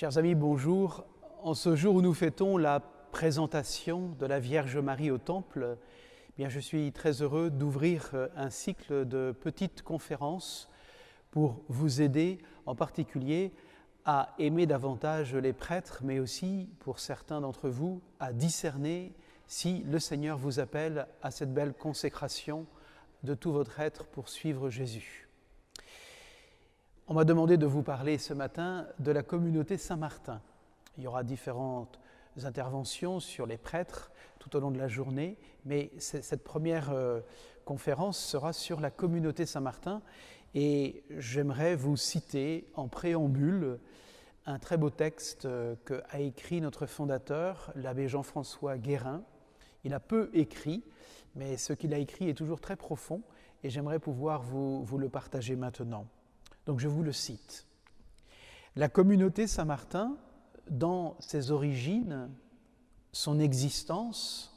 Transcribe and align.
Chers 0.00 0.16
amis, 0.16 0.36
bonjour. 0.36 1.04
En 1.42 1.54
ce 1.54 1.74
jour 1.74 1.96
où 1.96 2.02
nous 2.02 2.14
fêtons 2.14 2.56
la 2.56 2.78
présentation 3.10 4.10
de 4.20 4.26
la 4.26 4.38
Vierge 4.38 4.78
Marie 4.78 5.10
au 5.10 5.18
Temple, 5.18 5.76
eh 6.38 6.48
je 6.48 6.60
suis 6.60 6.92
très 6.92 7.20
heureux 7.20 7.50
d'ouvrir 7.50 8.14
un 8.36 8.48
cycle 8.48 9.08
de 9.08 9.32
petites 9.32 9.82
conférences 9.82 10.68
pour 11.32 11.64
vous 11.68 12.00
aider 12.00 12.38
en 12.64 12.76
particulier 12.76 13.52
à 14.04 14.36
aimer 14.38 14.66
davantage 14.66 15.34
les 15.34 15.52
prêtres, 15.52 16.02
mais 16.04 16.20
aussi 16.20 16.68
pour 16.78 17.00
certains 17.00 17.40
d'entre 17.40 17.68
vous 17.68 18.00
à 18.20 18.32
discerner 18.32 19.12
si 19.48 19.82
le 19.82 19.98
Seigneur 19.98 20.38
vous 20.38 20.60
appelle 20.60 21.08
à 21.22 21.32
cette 21.32 21.52
belle 21.52 21.74
consécration 21.74 22.66
de 23.24 23.34
tout 23.34 23.50
votre 23.50 23.80
être 23.80 24.06
pour 24.06 24.28
suivre 24.28 24.70
Jésus. 24.70 25.27
On 27.10 27.14
m'a 27.14 27.24
demandé 27.24 27.56
de 27.56 27.64
vous 27.64 27.82
parler 27.82 28.18
ce 28.18 28.34
matin 28.34 28.86
de 28.98 29.10
la 29.10 29.22
communauté 29.22 29.78
Saint-Martin. 29.78 30.42
Il 30.98 31.04
y 31.04 31.06
aura 31.06 31.22
différentes 31.22 31.98
interventions 32.44 33.18
sur 33.18 33.46
les 33.46 33.56
prêtres 33.56 34.10
tout 34.38 34.54
au 34.54 34.60
long 34.60 34.70
de 34.70 34.76
la 34.76 34.88
journée, 34.88 35.38
mais 35.64 35.90
cette 35.96 36.44
première 36.44 36.90
euh, 36.90 37.20
conférence 37.64 38.18
sera 38.18 38.52
sur 38.52 38.78
la 38.78 38.90
communauté 38.90 39.46
Saint-Martin 39.46 40.02
et 40.54 41.02
j'aimerais 41.16 41.76
vous 41.76 41.96
citer 41.96 42.68
en 42.74 42.88
préambule 42.88 43.78
un 44.44 44.58
très 44.58 44.76
beau 44.76 44.90
texte 44.90 45.46
euh, 45.46 45.76
qu'a 45.86 46.20
écrit 46.20 46.60
notre 46.60 46.84
fondateur, 46.84 47.72
l'abbé 47.74 48.06
Jean-François 48.06 48.76
Guérin. 48.76 49.22
Il 49.82 49.94
a 49.94 50.00
peu 50.00 50.28
écrit, 50.34 50.84
mais 51.36 51.56
ce 51.56 51.72
qu'il 51.72 51.94
a 51.94 51.98
écrit 51.98 52.28
est 52.28 52.34
toujours 52.34 52.60
très 52.60 52.76
profond 52.76 53.22
et 53.64 53.70
j'aimerais 53.70 53.98
pouvoir 53.98 54.42
vous 54.42 54.98
le 54.98 55.08
partager 55.08 55.56
maintenant. 55.56 56.06
Donc 56.68 56.80
je 56.80 56.86
vous 56.86 57.02
le 57.02 57.14
cite. 57.14 57.66
La 58.76 58.90
communauté 58.90 59.46
Saint-Martin, 59.46 60.18
dans 60.68 61.16
ses 61.18 61.50
origines, 61.50 62.28
son 63.10 63.40
existence, 63.40 64.54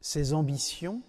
ses 0.00 0.34
ambitions, 0.34 1.00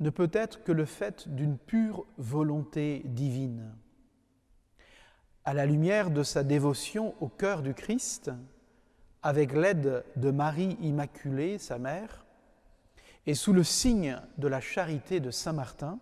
ne 0.00 0.10
peut 0.10 0.30
être 0.32 0.64
que 0.64 0.72
le 0.72 0.84
fait 0.84 1.28
d'une 1.28 1.58
pure 1.58 2.06
volonté 2.18 3.02
divine. 3.04 3.72
À 5.44 5.54
la 5.54 5.64
lumière 5.64 6.10
de 6.10 6.24
sa 6.24 6.42
dévotion 6.42 7.14
au 7.20 7.28
cœur 7.28 7.62
du 7.62 7.72
Christ, 7.72 8.32
avec 9.22 9.52
l'aide 9.52 10.04
de 10.16 10.32
Marie 10.32 10.76
Immaculée, 10.80 11.58
sa 11.58 11.78
mère, 11.78 12.26
et 13.26 13.36
sous 13.36 13.52
le 13.52 13.62
signe 13.62 14.20
de 14.38 14.48
la 14.48 14.60
charité 14.60 15.20
de 15.20 15.30
Saint 15.30 15.52
Martin, 15.52 16.00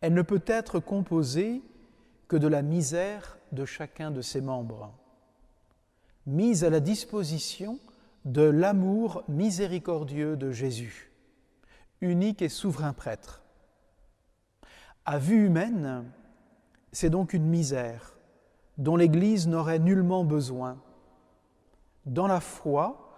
elle 0.00 0.14
ne 0.14 0.22
peut 0.22 0.42
être 0.46 0.78
composée 0.78 1.62
que 2.28 2.36
de 2.36 2.48
la 2.48 2.62
misère 2.62 3.38
de 3.52 3.64
chacun 3.64 4.10
de 4.10 4.22
ses 4.22 4.40
membres, 4.40 4.92
mise 6.26 6.64
à 6.64 6.70
la 6.70 6.80
disposition 6.80 7.78
de 8.24 8.42
l'amour 8.42 9.24
miséricordieux 9.28 10.36
de 10.36 10.50
Jésus, 10.50 11.10
unique 12.00 12.42
et 12.42 12.48
souverain 12.48 12.92
prêtre. 12.92 13.42
À 15.06 15.18
vue 15.18 15.46
humaine, 15.46 16.04
c'est 16.92 17.10
donc 17.10 17.32
une 17.32 17.46
misère 17.46 18.14
dont 18.76 18.96
l'Église 18.96 19.48
n'aurait 19.48 19.78
nullement 19.78 20.24
besoin. 20.24 20.78
Dans 22.06 22.26
la 22.26 22.40
foi, 22.40 23.16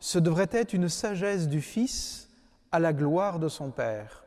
ce 0.00 0.18
devrait 0.18 0.50
être 0.50 0.74
une 0.74 0.88
sagesse 0.88 1.48
du 1.48 1.60
Fils 1.60 2.28
à 2.72 2.78
la 2.78 2.92
gloire 2.92 3.38
de 3.38 3.48
son 3.48 3.70
Père 3.70 4.24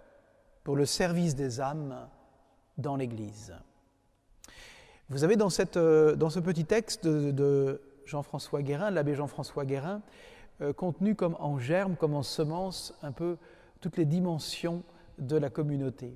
pour 0.64 0.76
le 0.76 0.86
service 0.86 1.36
des 1.36 1.60
âmes 1.60 2.08
dans 2.78 2.96
l'Église. 2.96 3.54
Vous 5.10 5.26
avez 5.26 5.36
dans, 5.36 5.50
euh, 5.76 6.30
ce 6.30 6.40
petit 6.40 6.64
texte 6.66 7.06
de, 7.06 7.82
Jean-François 8.06 8.62
Guérin, 8.62 8.92
l'abbé 8.92 9.14
Jean-François 9.14 9.66
Guérin, 9.66 10.02
euh, 10.62 10.74
contenu 10.74 11.16
comme 11.16 11.36
en 11.40 11.60
germe, 11.60 11.96
comme 11.96 12.14
en 12.14 12.24
semence, 12.24 12.98
un 13.04 13.12
peu 13.12 13.38
toutes 13.82 13.98
les 13.98 14.06
dimensions 14.06 14.84
de 15.18 15.36
la 15.36 15.50
communauté. 15.50 16.16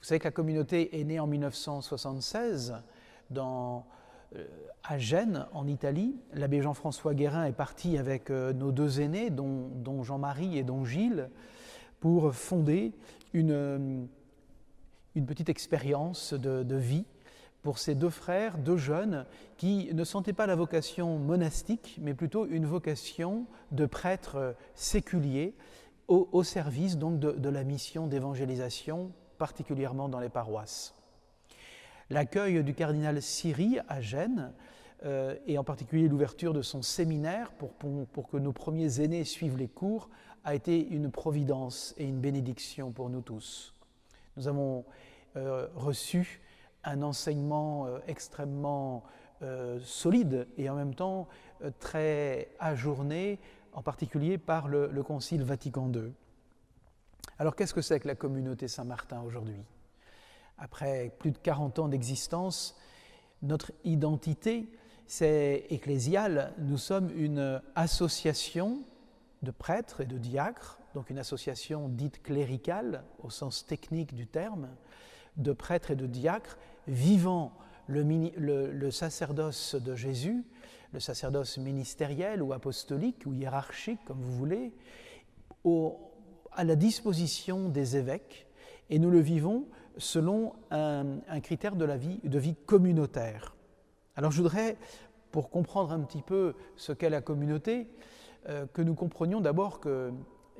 Vous 0.00 0.04
savez 0.04 0.18
que 0.18 0.24
la 0.24 0.32
communauté 0.32 0.98
est 0.98 1.04
née 1.04 1.20
en 1.20 1.26
1976 1.26 2.74
dans, 3.30 3.86
euh, 4.34 4.46
à 4.82 4.98
Gênes, 4.98 5.46
en 5.52 5.66
Italie. 5.66 6.16
L'abbé 6.32 6.62
Jean-François 6.62 7.14
Guérin 7.14 7.44
est 7.44 7.52
parti 7.52 7.98
avec 7.98 8.30
nos 8.30 8.72
deux 8.72 9.00
aînés, 9.00 9.30
dont 9.30 10.02
Jean-Marie 10.02 10.56
et 10.56 10.62
dont 10.62 10.84
Gilles, 10.84 11.28
pour 12.06 12.32
fonder 12.32 12.92
une, 13.32 14.06
une 15.16 15.26
petite 15.26 15.48
expérience 15.48 16.34
de, 16.34 16.76
vie 16.76 17.04
pour 17.62 17.80
ces 17.80 17.96
deux 17.96 18.10
frères, 18.10 18.58
deux 18.58 18.76
jeunes, 18.76 19.26
qui 19.56 19.92
ne 19.92 20.04
sentaient 20.04 20.32
pas 20.32 20.46
la 20.46 20.54
vocation 20.54 21.18
monastique, 21.18 21.98
mais 22.00 22.14
plutôt 22.14 22.46
une 22.46 22.64
vocation 22.64 23.46
de 23.72 23.86
prêtre 23.86 24.54
séculier 24.76 25.56
au, 26.06 26.44
service 26.44 26.96
donc 26.96 27.18
de, 27.18 27.48
la 27.48 27.64
mission 27.64 28.06
d'évangélisation, 28.06 29.10
particulièrement 29.36 30.08
dans 30.08 30.20
les 30.20 30.28
paroisses. 30.28 30.94
L'accueil 32.08 32.62
du 32.62 32.72
cardinal 32.72 33.20
Siri 33.20 33.80
à 33.88 34.00
Gênes, 34.00 34.52
euh, 35.04 35.34
et 35.48 35.58
en 35.58 35.64
particulier 35.64 36.06
l'ouverture 36.06 36.54
de 36.54 36.62
son 36.62 36.82
séminaire 36.82 37.50
pour, 37.50 38.28
que 38.28 38.36
nos 38.36 38.52
premiers 38.52 39.00
aînés 39.00 39.24
suivent 39.24 39.58
les 39.58 39.66
cours, 39.66 40.08
a 40.46 40.54
été 40.54 40.86
une 40.88 41.10
providence 41.10 41.92
et 41.98 42.04
une 42.04 42.20
bénédiction 42.20 42.92
pour 42.92 43.10
nous 43.10 43.20
tous. 43.20 43.74
Nous 44.36 44.46
avons 44.46 44.84
euh, 45.36 45.66
reçu 45.74 46.40
un 46.84 47.02
enseignement 47.02 47.86
euh, 47.86 47.98
extrêmement 48.06 49.02
euh, 49.42 49.80
solide 49.82 50.46
et 50.56 50.70
en 50.70 50.76
même 50.76 50.94
temps 50.94 51.26
très 51.80 52.48
ajourné, 52.60 53.40
en 53.72 53.82
particulier 53.82 54.38
par 54.38 54.68
le, 54.68 54.86
le 54.86 55.02
Concile 55.02 55.42
Vatican 55.42 55.90
II. 55.92 56.12
Alors 57.40 57.56
qu'est-ce 57.56 57.74
que 57.74 57.82
c'est 57.82 57.98
que 57.98 58.06
la 58.06 58.14
communauté 58.14 58.68
Saint-Martin 58.68 59.22
aujourd'hui? 59.22 59.60
Après 60.58 61.12
plus 61.18 61.32
de 61.32 61.38
40 61.38 61.80
ans 61.80 61.88
d'existence, 61.88 62.78
notre 63.42 63.72
identité, 63.82 64.70
c'est 65.08 65.66
ecclésiale. 65.70 66.54
Nous 66.58 66.78
sommes 66.78 67.10
une 67.16 67.60
association 67.74 68.84
de 69.42 69.50
prêtres 69.50 70.00
et 70.00 70.06
de 70.06 70.18
diacres, 70.18 70.78
donc 70.94 71.10
une 71.10 71.18
association 71.18 71.88
dite 71.88 72.22
cléricale 72.22 73.04
au 73.22 73.30
sens 73.30 73.66
technique 73.66 74.14
du 74.14 74.26
terme, 74.26 74.68
de 75.36 75.52
prêtres 75.52 75.90
et 75.90 75.96
de 75.96 76.06
diacres 76.06 76.56
vivant 76.86 77.52
le, 77.88 78.90
sacerdoce 78.90 79.74
de 79.74 79.94
Jésus, 79.94 80.44
le 80.92 81.00
sacerdoce 81.00 81.58
ministériel 81.58 82.42
ou 82.42 82.52
apostolique 82.52 83.24
ou 83.26 83.32
hiérarchique, 83.32 84.00
comme 84.06 84.20
vous 84.20 84.34
voulez, 84.34 84.72
à 86.52 86.64
la 86.64 86.76
disposition 86.76 87.68
des 87.68 87.96
évêques, 87.96 88.46
et 88.88 88.98
nous 88.98 89.10
le 89.10 89.20
vivons 89.20 89.66
selon 89.98 90.54
un, 90.70 91.40
critère 91.40 91.76
de 91.76 91.84
la 91.84 91.96
vie, 91.96 92.20
de 92.22 92.38
vie 92.38 92.54
communautaire. 92.54 93.54
Alors 94.14 94.30
je 94.30 94.38
voudrais, 94.38 94.76
pour 95.32 95.50
comprendre 95.50 95.92
un 95.92 96.00
petit 96.00 96.22
peu 96.22 96.54
ce 96.76 96.92
qu'est 96.92 97.10
la 97.10 97.20
communauté, 97.20 97.88
euh, 98.48 98.66
que 98.72 98.82
nous 98.82 98.94
comprenions 98.94 99.40
d'abord 99.40 99.80
que 99.80 100.12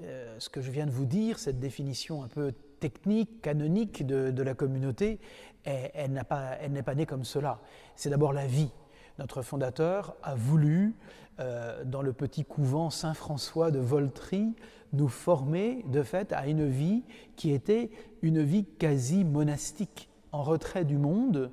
euh, 0.02 0.36
ce 0.41 0.48
que 0.48 0.60
je 0.60 0.72
viens 0.72 0.86
de 0.86 0.91
vous 0.91 1.04
dire, 1.04 1.38
cette 1.38 1.60
définition 1.60 2.24
un 2.24 2.28
peu 2.28 2.52
technique, 2.80 3.42
canonique 3.42 4.04
de, 4.04 4.42
la 4.42 4.54
communauté, 4.54 5.20
elle, 5.64 6.12
n'est 6.12 6.82
pas 6.82 6.94
née 6.94 7.06
comme 7.06 7.24
cela. 7.24 7.60
C'est 7.94 8.10
d'abord 8.10 8.32
la 8.32 8.47
vie. 8.47 8.70
Notre 9.19 9.41
fondateur 9.41 10.16
a 10.22 10.34
voulu, 10.34 10.94
euh, 11.38 11.84
dans 11.84 12.02
le 12.02 12.12
petit 12.12 12.44
couvent 12.44 12.91
Saint-François 12.91 13.70
de 13.70 13.78
Voltry, 13.78 14.54
nous 14.92 15.08
former 15.08 15.84
de 15.86 16.03
fait 16.03 16.32
à 16.32 16.48
une 16.48 16.68
vie 16.68 17.04
qui 17.36 17.53
était 17.53 17.91
une 18.20 18.42
vie 18.42 18.64
quasi 18.64 19.24
monastique, 19.24 20.10
en 20.33 20.42
retrait 20.42 20.84
du 20.84 20.98
monde, 20.98 21.50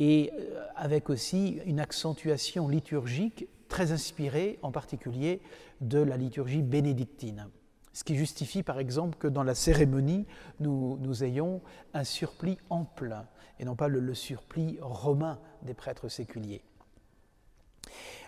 et 0.00 0.32
avec 0.74 1.08
aussi 1.08 1.60
une 1.64 1.78
accentuation 1.78 2.66
liturgique 2.66 3.46
très 3.72 3.90
inspiré 3.90 4.58
en 4.60 4.70
particulier 4.70 5.40
de 5.80 5.98
la 5.98 6.18
liturgie 6.18 6.60
bénédictine. 6.60 7.48
Ce 7.94 8.04
qui 8.04 8.16
justifie 8.16 8.62
par 8.62 8.78
exemple 8.78 9.16
que 9.16 9.26
dans 9.26 9.42
la 9.42 9.54
cérémonie, 9.54 10.26
nous, 10.60 11.24
ayons 11.24 11.62
un 11.94 12.04
surplis 12.04 12.58
ample 12.68 13.16
et 13.58 13.64
non 13.64 13.74
pas 13.74 13.88
le, 13.88 14.12
surplis 14.12 14.76
romain 14.82 15.38
des 15.62 15.72
prêtres 15.72 16.08
séculiers. 16.08 16.62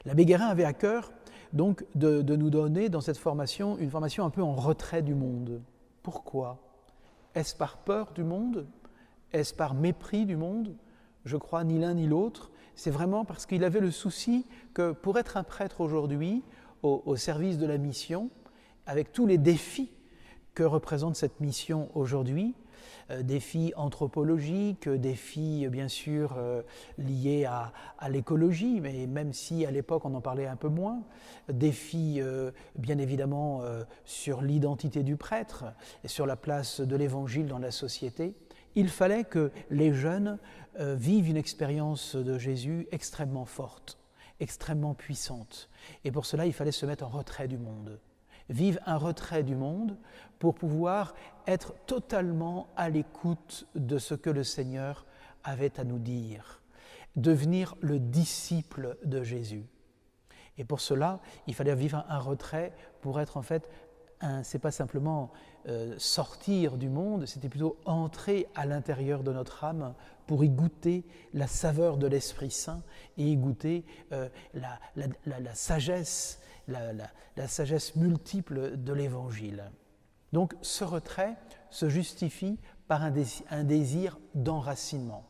L'abbé 0.07 0.25
Guérin 0.25 0.47
avait 0.47 0.65
à 0.65 0.73
cœur 0.73 1.13
donc 1.53 1.85
de, 1.95 2.23
nous 2.23 2.49
donner 2.49 2.89
dans 2.89 3.03
cette 3.03 3.19
formation 3.19 3.77
une 3.77 3.91
formation 3.91 4.25
un 4.25 4.31
peu 4.31 4.43
en 4.43 4.55
retrait 4.55 5.03
du 5.03 5.15
monde. 5.15 5.61
Pourquoi? 6.03 6.59
Est-ce 7.35 7.55
par 7.55 7.77
peur 7.77 8.13
du 8.15 8.25
monde? 8.25 8.67
Est-ce 9.35 9.53
par 9.53 9.75
mépris 9.75 10.25
du 10.25 10.39
monde? 10.39 10.75
Je 11.27 11.37
crois 11.37 11.65
ni 11.65 11.79
l'un 11.79 11.93
ni 11.93 12.07
l'autre 12.07 12.51
c'est 12.77 12.91
vraiment 12.91 13.25
parce 13.25 13.47
qu'il 13.47 13.65
avait 13.65 13.81
le 13.81 13.91
souci 13.91 14.47
que 14.73 14.93
pour 14.93 15.19
être 15.19 15.37
un 15.37 15.45
prêtre 15.45 15.81
aujourd'hui, 15.81 16.43
au, 16.83 17.17
service 17.17 17.57
de 17.57 17.67
la 17.67 17.79
mission, 17.79 18.29
avec 18.87 19.11
tous 19.11 19.27
les 19.27 19.39
défis 19.39 19.91
que 20.55 20.63
représente 20.63 21.17
cette 21.17 21.41
mission 21.41 21.89
aujourd'hui, 21.95 22.55
défis 23.23 23.73
anthropologiques, 23.77 24.89
défis 24.89 25.67
bien 25.69 25.89
sûr 25.89 26.37
liés 26.99 27.47
à, 27.47 27.73
l'écologie, 28.11 28.81
mais 28.81 29.07
même 29.07 29.33
si 29.33 29.65
à 29.65 29.71
l'époque 29.71 30.05
on 30.05 30.15
en 30.15 30.21
parlait 30.21 30.47
un 30.47 30.57
peu 30.57 30.69
moins, 30.69 31.03
défis 31.49 32.21
bien 32.77 32.99
évidemment 32.99 33.63
sur 34.05 34.43
l'identité 34.43 35.03
du 35.03 35.17
prêtre 35.17 35.65
et 36.05 36.09
sur 36.09 36.27
la 36.27 36.37
place 36.37 36.83
de 36.83 36.97
l'évangile 36.97 37.47
dans 37.47 37.59
la 37.59 37.71
société, 37.71 38.35
il 38.75 38.89
fallait 38.89 39.25
que 39.25 39.51
les 39.71 39.93
jeunes 39.93 40.39
vivent 40.79 41.29
une 41.29 41.37
expérience 41.37 42.17
de 42.17 42.39
Jésus 42.39 42.89
extrêmement 42.91 43.45
forte, 43.45 43.99
extrêmement 44.41 44.95
puissante. 44.95 45.69
Et 46.05 46.11
pour 46.11 46.27
cela, 46.27 46.47
il 46.47 46.53
fallait 46.53 46.73
se 46.73 46.87
mettre 46.87 47.05
en 47.05 47.09
retrait 47.09 47.49
du 47.49 47.59
monde 47.59 48.01
vivent 48.49 48.81
un 48.87 48.97
retrait 48.97 49.43
du 49.43 49.57
monde 49.57 49.97
pour 50.39 50.55
pouvoir 50.55 51.15
être 51.47 51.75
totalement 51.87 52.69
à 52.77 52.89
l'écoute 52.89 53.67
de 53.75 53.99
ce 53.99 54.15
que 54.15 54.31
le 54.31 54.45
Seigneur 54.45 55.07
avait 55.45 55.79
à 55.79 55.85
nous 55.85 55.99
dire, 55.99 56.63
devenir 57.17 57.75
le 57.81 57.99
disciple 57.99 58.97
de 59.05 59.23
Jésus. 59.23 59.65
Et 60.57 60.65
pour 60.65 60.81
cela, 60.81 61.21
il 61.47 61.55
fallait 61.55 61.75
vivre 61.75 62.05
un 62.09 62.19
retrait 62.19 62.73
pour 63.01 63.21
être 63.21 63.37
en 63.37 63.43
fait, 63.43 63.69
c'est 64.43 64.59
pas 64.59 64.71
simplement 64.71 65.33
euh, 65.67 65.95
sortir 65.99 66.77
du 66.77 66.91
monde, 66.91 67.27
c'était 67.27 67.49
plutôt 67.49 67.79
entrer 67.87 68.49
à 68.55 68.67
l'intérieur 68.67 69.23
de 69.23 69.33
notre 69.33 69.65
âme 69.65 69.95
pour 70.27 70.45
y 70.45 70.51
goûter 70.51 71.05
la 71.33 71.47
saveur 71.47 71.97
de 71.97 72.07
l'Esprit 72.07 72.51
Saint 72.51 72.83
et 73.17 73.25
y 73.25 73.37
goûter 73.37 73.85
euh, 74.13 74.29
la, 74.55 75.55
sagesse 75.55 76.41
la, 76.69 77.49
sagesse 77.49 77.97
multiple 77.97 78.77
de 78.77 78.93
l'Évangile. 78.93 79.71
Donc 80.33 80.55
ce 80.61 80.85
retrait 80.85 81.37
se 81.71 81.89
justifie 81.89 82.59
par 82.89 83.03
un 83.03 83.65
désir 83.65 84.19
d'enracinement. 84.35 85.25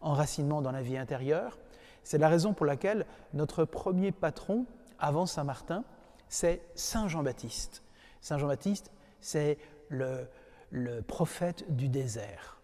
Enracinement 0.00 0.60
dans 0.62 0.72
la 0.72 0.82
vie 0.82 0.98
intérieure, 0.98 1.58
c'est 2.04 2.18
la 2.18 2.28
raison 2.28 2.52
pour 2.52 2.66
laquelle 2.66 3.06
notre 3.32 3.64
premier 3.64 4.12
patron, 4.12 4.66
avant 4.98 5.26
Saint 5.26 5.44
Martin, 5.44 5.84
c'est 6.28 6.62
Saint 6.74 7.08
Jean-Baptiste. 7.08 7.82
Saint 8.20 8.38
Jean-Baptiste, 8.38 8.92
c'est 9.20 9.58
le, 9.88 10.26
prophète 11.06 11.64
du 11.74 11.88
désert. 11.88 12.60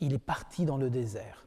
Il 0.00 0.12
est 0.14 0.18
parti 0.18 0.64
dans 0.64 0.76
le 0.76 0.90
désert, 0.90 1.46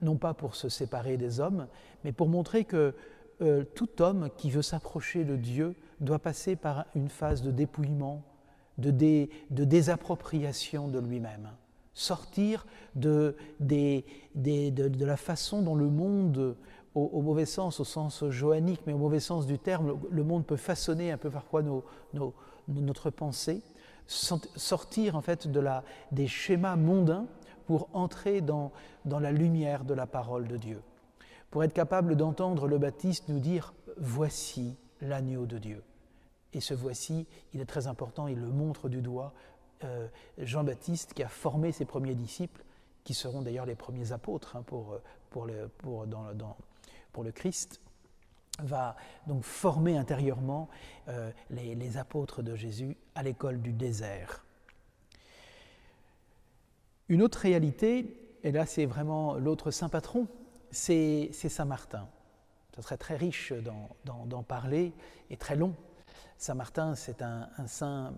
non 0.00 0.16
pas 0.16 0.34
pour 0.34 0.54
se 0.54 0.68
séparer 0.68 1.16
des 1.16 1.40
hommes, 1.40 1.68
mais 2.04 2.12
pour 2.12 2.28
montrer 2.28 2.64
que 2.64 2.94
euh, 3.40 3.64
tout 3.74 4.02
homme 4.02 4.30
qui 4.36 4.50
veut 4.50 4.62
s'approcher 4.62 5.24
de 5.24 5.36
Dieu 5.36 5.74
doit 6.00 6.18
passer 6.18 6.56
par 6.56 6.86
une 6.94 7.08
phase 7.08 7.42
de 7.42 7.50
dépouillement, 7.50 8.22
de, 8.78 9.28
désappropriation 9.50 10.88
de 10.88 10.98
lui-même, 10.98 11.50
sortir 11.94 12.66
de, 12.94 13.36
la 13.60 15.16
façon 15.16 15.62
dont 15.62 15.74
le 15.74 15.88
monde, 15.88 16.56
au, 16.94 17.20
mauvais 17.20 17.46
sens, 17.46 17.80
au 17.80 17.84
sens 17.84 18.24
joannique, 18.28 18.80
mais 18.86 18.92
au 18.92 18.98
mauvais 18.98 19.20
sens 19.20 19.46
du 19.46 19.58
terme, 19.58 19.98
le 20.10 20.24
monde 20.24 20.46
peut 20.46 20.56
façonner 20.56 21.12
un 21.12 21.18
peu 21.18 21.30
parfois 21.30 21.62
notre 22.68 23.10
pensée, 23.10 23.62
sortir 24.06 25.16
en 25.16 25.20
fait 25.20 25.48
de 25.48 25.60
la, 25.60 25.84
des 26.10 26.26
schémas 26.26 26.76
mondains 26.76 27.26
pour 27.66 27.88
entrer 27.92 28.40
dans 28.40 28.72
la 29.06 29.32
lumière 29.32 29.84
de 29.84 29.94
la 29.94 30.06
parole 30.06 30.48
de 30.48 30.56
Dieu 30.56 30.82
pour 31.52 31.62
être 31.62 31.74
capable 31.74 32.16
d'entendre 32.16 32.66
le 32.66 32.78
Baptiste 32.78 33.28
nous 33.28 33.38
dire 33.38 33.74
Voici 33.98 34.74
l'agneau 35.02 35.44
de 35.44 35.58
Dieu. 35.58 35.84
Et 36.54 36.60
ce 36.60 36.72
voici, 36.72 37.26
il 37.52 37.60
est 37.60 37.66
très 37.66 37.86
important, 37.86 38.26
il 38.26 38.40
le 38.40 38.48
montre 38.48 38.88
du 38.88 39.02
doigt. 39.02 39.34
Euh, 39.84 40.08
Jean-Baptiste, 40.38 41.12
qui 41.12 41.22
a 41.22 41.28
formé 41.28 41.70
ses 41.70 41.84
premiers 41.84 42.14
disciples, 42.14 42.64
qui 43.04 43.12
seront 43.12 43.42
d'ailleurs 43.42 43.66
les 43.66 43.74
premiers 43.74 44.12
apôtres 44.12 44.56
hein, 44.56 44.62
pour, 44.62 44.98
pour, 45.28 45.44
le, 45.44 45.68
pour, 45.68 46.06
dans, 46.06 46.56
pour, 47.12 47.22
le, 47.22 47.32
Christ, 47.32 47.82
va 48.60 48.96
donc 49.26 49.44
former 49.44 49.96
intérieurement 49.96 50.68
euh, 51.08 51.30
les, 51.50 51.96
apôtres 51.96 52.42
de 52.42 52.54
Jésus 52.54 52.96
à 53.14 53.22
l'école 53.22 53.60
du 53.60 53.72
désert. 53.72 54.44
Une 57.08 57.22
autre 57.22 57.38
réalité, 57.38 58.16
et 58.42 58.52
là 58.52 58.66
c'est 58.66 58.86
vraiment 58.86 59.34
l'autre 59.34 59.70
saint 59.70 59.88
patron 59.88 60.28
c'est 60.72 61.32
Saint 61.32 61.66
Martin. 61.66 62.08
Ce 62.74 62.82
serait 62.82 62.96
très 62.96 63.16
riche 63.16 63.52
d'en 64.04 64.42
parler 64.42 64.92
et 65.30 65.36
très 65.36 65.56
long. 65.56 65.74
Saint 66.38 66.54
Martin, 66.54 66.94
c'est 66.94 67.22
un, 67.22 67.48
saint 67.66 68.14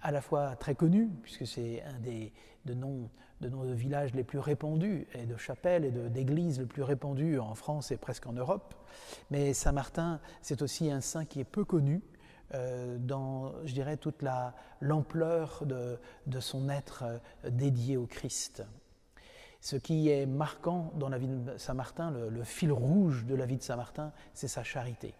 à 0.00 0.10
la 0.10 0.22
fois 0.22 0.56
très 0.56 0.74
connu, 0.74 1.08
puisque 1.22 1.46
c'est 1.46 1.82
un 1.82 1.98
des 2.00 2.32
de 2.64 2.74
noms, 2.74 3.10
de 3.40 3.48
noms 3.48 3.64
de 3.64 3.72
villages 3.72 4.14
les 4.14 4.24
plus 4.24 4.38
répandus, 4.38 5.06
et 5.14 5.26
de 5.26 5.36
chapelles 5.36 5.84
et 5.84 5.90
d'églises 5.90 6.58
les 6.58 6.66
plus 6.66 6.82
répandues 6.82 7.38
en 7.38 7.54
France 7.54 7.90
et 7.90 7.96
presque 7.96 8.26
en 8.26 8.32
Europe. 8.32 8.74
Mais 9.30 9.54
Saint 9.54 9.72
Martin, 9.72 10.20
c'est 10.42 10.62
aussi 10.62 10.90
un 10.90 11.00
saint 11.00 11.24
qui 11.24 11.40
est 11.40 11.44
peu 11.44 11.64
connu, 11.64 12.02
euh, 12.54 12.96
dans, 12.98 13.52
je 13.64 13.74
dirais, 13.74 13.96
toute 13.96 14.24
l'ampleur 14.80 15.64
de, 15.66 15.98
de, 16.26 16.40
son 16.40 16.68
être 16.68 17.04
euh, 17.04 17.50
dédié 17.50 17.96
au 17.96 18.06
Christ. 18.06 18.64
Ce 19.60 19.76
qui 19.76 20.08
est 20.08 20.24
marquant 20.24 20.92
dans 20.96 21.08
la 21.08 21.18
vie 21.18 21.28
de 21.28 21.58
Saint 21.58 21.74
Martin, 21.74 22.10
le, 22.10 22.44
fil 22.44 22.72
rouge 22.72 23.26
de 23.26 23.34
la 23.34 23.44
vie 23.44 23.58
de 23.58 23.62
Saint 23.62 23.76
Martin, 23.76 24.12
c'est 24.32 24.48
sa 24.48 24.62
charité. 24.62 25.14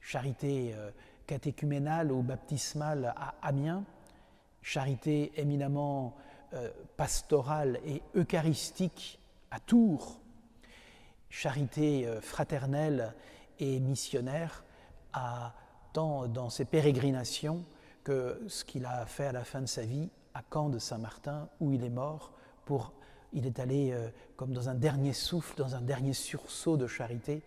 Charité 0.00 0.74
euh, 0.74 0.90
catéchuménale 1.26 2.12
ou 2.12 2.22
baptismale 2.22 3.14
à 3.16 3.34
Amiens, 3.42 3.84
charité 4.60 5.32
éminemment 5.40 6.14
euh, 6.54 6.70
pastorale 6.96 7.80
et 7.84 8.00
eucharistique 8.14 9.18
à 9.50 9.58
Tours, 9.58 10.20
charité 11.28 12.06
euh, 12.06 12.20
fraternelle 12.20 13.12
et 13.58 13.80
missionnaire 13.80 14.62
à, 15.12 15.52
tant 15.92 16.28
dans 16.28 16.50
ses 16.50 16.64
pérégrinations 16.64 17.64
que 18.04 18.40
ce 18.46 18.64
qu'il 18.64 18.84
a 18.86 19.04
fait 19.04 19.26
à 19.26 19.32
la 19.32 19.42
fin 19.42 19.62
de 19.62 19.66
sa 19.66 19.82
vie 19.82 20.10
à 20.32 20.42
Caen 20.52 20.68
de 20.68 20.78
Saint-Martin, 20.78 21.48
où 21.58 21.72
il 21.72 21.82
est 21.82 21.90
mort, 21.90 22.30
pour 22.66 22.92
il 23.32 23.46
est 23.46 23.58
allé, 23.58 23.90
euh, 23.90 24.08
comme 24.36 24.52
dans 24.52 24.68
un 24.68 24.74
dernier 24.74 25.12
souffle, 25.12 25.56
dans 25.56 25.74
un 25.74 25.80
dernier 25.80 26.12
sursaut 26.12 26.76
de 26.76 26.86
charité, 26.86 27.42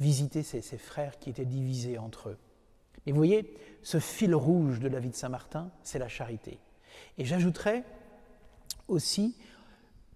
visiter 0.00 0.42
ses, 0.42 0.62
frères 0.78 1.18
qui 1.18 1.28
étaient 1.28 1.44
divisés 1.44 1.98
entre 1.98 2.30
eux. 2.30 2.38
Et 3.04 3.12
vous 3.12 3.18
voyez, 3.18 3.54
ce 3.82 4.00
fil 4.00 4.34
rouge 4.34 4.80
de 4.80 4.88
la 4.88 4.98
vie 4.98 5.10
de 5.10 5.14
Saint 5.14 5.28
Martin, 5.28 5.70
c'est 5.82 5.98
la 5.98 6.08
charité. 6.08 6.58
Et 7.18 7.24
j'ajouterais 7.24 7.84
aussi 8.88 9.36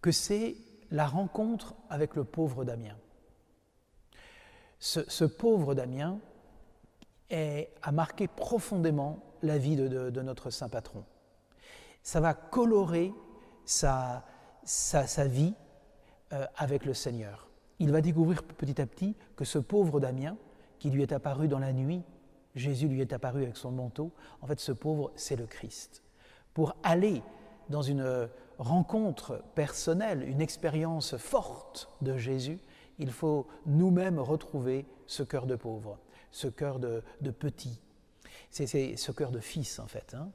que 0.00 0.12
c'est 0.12 0.56
la 0.90 1.06
rencontre 1.06 1.74
avec 1.88 2.14
le 2.16 2.24
pauvre 2.24 2.64
Damien. 2.64 2.96
Ce, 4.78 5.24
pauvre 5.24 5.74
Damien 5.74 6.18
a 7.30 7.92
marqué 7.92 8.28
profondément 8.28 9.22
la 9.42 9.58
vie 9.58 9.76
de, 9.76 10.20
notre 10.22 10.50
saint 10.50 10.68
patron. 10.68 11.04
Ça 12.02 12.20
va 12.20 12.34
colorer 12.34 13.12
sa, 13.64 14.24
sa, 14.64 15.26
vie 15.26 15.54
euh, 16.32 16.46
avec 16.56 16.84
le 16.86 16.94
Seigneur. 16.94 17.48
Il 17.78 17.92
va 17.92 18.00
découvrir 18.00 18.42
petit 18.42 18.80
à 18.80 18.86
petit 18.86 19.16
que 19.36 19.44
ce 19.44 19.58
pauvre 19.58 20.00
Damien, 20.00 20.36
qui 20.78 20.90
lui 20.90 21.02
est 21.02 21.12
apparu 21.12 21.46
dans 21.46 21.58
la 21.58 21.72
nuit, 21.72 22.02
Jésus 22.54 22.88
lui 22.88 23.00
est 23.00 23.12
apparu 23.12 23.42
avec 23.42 23.56
son 23.56 23.70
manteau, 23.70 24.12
en 24.40 24.46
fait 24.46 24.58
ce 24.60 24.72
pauvre, 24.72 25.12
c'est 25.14 25.36
le 25.36 25.46
Christ. 25.46 26.02
Pour 26.60 26.76
aller 26.82 27.22
dans 27.70 27.80
une 27.80 28.28
rencontre 28.58 29.42
personnelle, 29.54 30.28
une 30.28 30.42
expérience 30.42 31.16
forte 31.16 31.88
de 32.02 32.18
Jésus, 32.18 32.58
il 32.98 33.10
faut 33.12 33.46
nous-mêmes 33.64 34.18
retrouver 34.18 34.84
ce 35.06 35.22
cœur 35.22 35.46
de 35.46 35.56
pauvre, 35.56 35.98
ce 36.30 36.48
cœur 36.48 36.78
de, 36.78 37.02
petit, 37.30 37.80
c'est 38.50 38.66
ce 38.94 39.10
cœur 39.10 39.30
de 39.30 39.40
fils 39.40 39.78
en 39.78 39.86
fait. 39.86 40.12
Hein. 40.12 40.28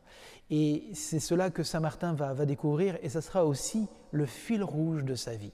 Et 0.49 0.89
c'est 0.95 1.19
cela 1.19 1.51
que 1.51 1.61
Saint 1.61 1.79
Martin 1.79 2.15
va, 2.15 2.33
découvrir 2.47 2.97
et 3.03 3.09
ça 3.09 3.21
sera 3.21 3.45
aussi 3.45 3.87
le 4.09 4.25
fil 4.25 4.63
rouge 4.63 5.03
de 5.03 5.13
sa 5.13 5.35
vie. 5.35 5.53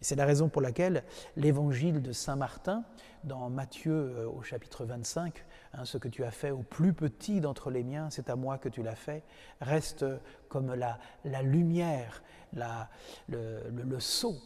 Et 0.00 0.04
c'est 0.04 0.16
la 0.16 0.26
raison 0.26 0.48
pour 0.48 0.62
laquelle 0.62 1.04
l'évangile 1.36 2.02
de 2.02 2.10
Saint 2.10 2.34
Martin, 2.34 2.82
dans 3.22 3.48
Matthieu 3.50 3.92
euh, 3.92 4.28
au 4.28 4.42
chapitre 4.42 4.84
25, 4.84 5.44
hein, 5.74 5.84
ce 5.84 5.98
que 5.98 6.08
tu 6.08 6.24
as 6.24 6.30
fait 6.30 6.50
au 6.50 6.62
plus 6.62 6.92
petit 6.92 7.40
d'entre 7.40 7.70
les 7.70 7.82
miens, 7.82 8.10
c'est 8.10 8.30
à 8.30 8.36
moi 8.36 8.58
que 8.58 8.68
tu 8.68 8.82
l'as 8.82 8.94
fait, 8.94 9.22
reste 9.60 10.04
comme 10.48 10.74
la, 10.74 10.98
lumière, 11.42 12.22
le, 12.52 13.70
le, 13.70 14.00
sceau 14.00 14.36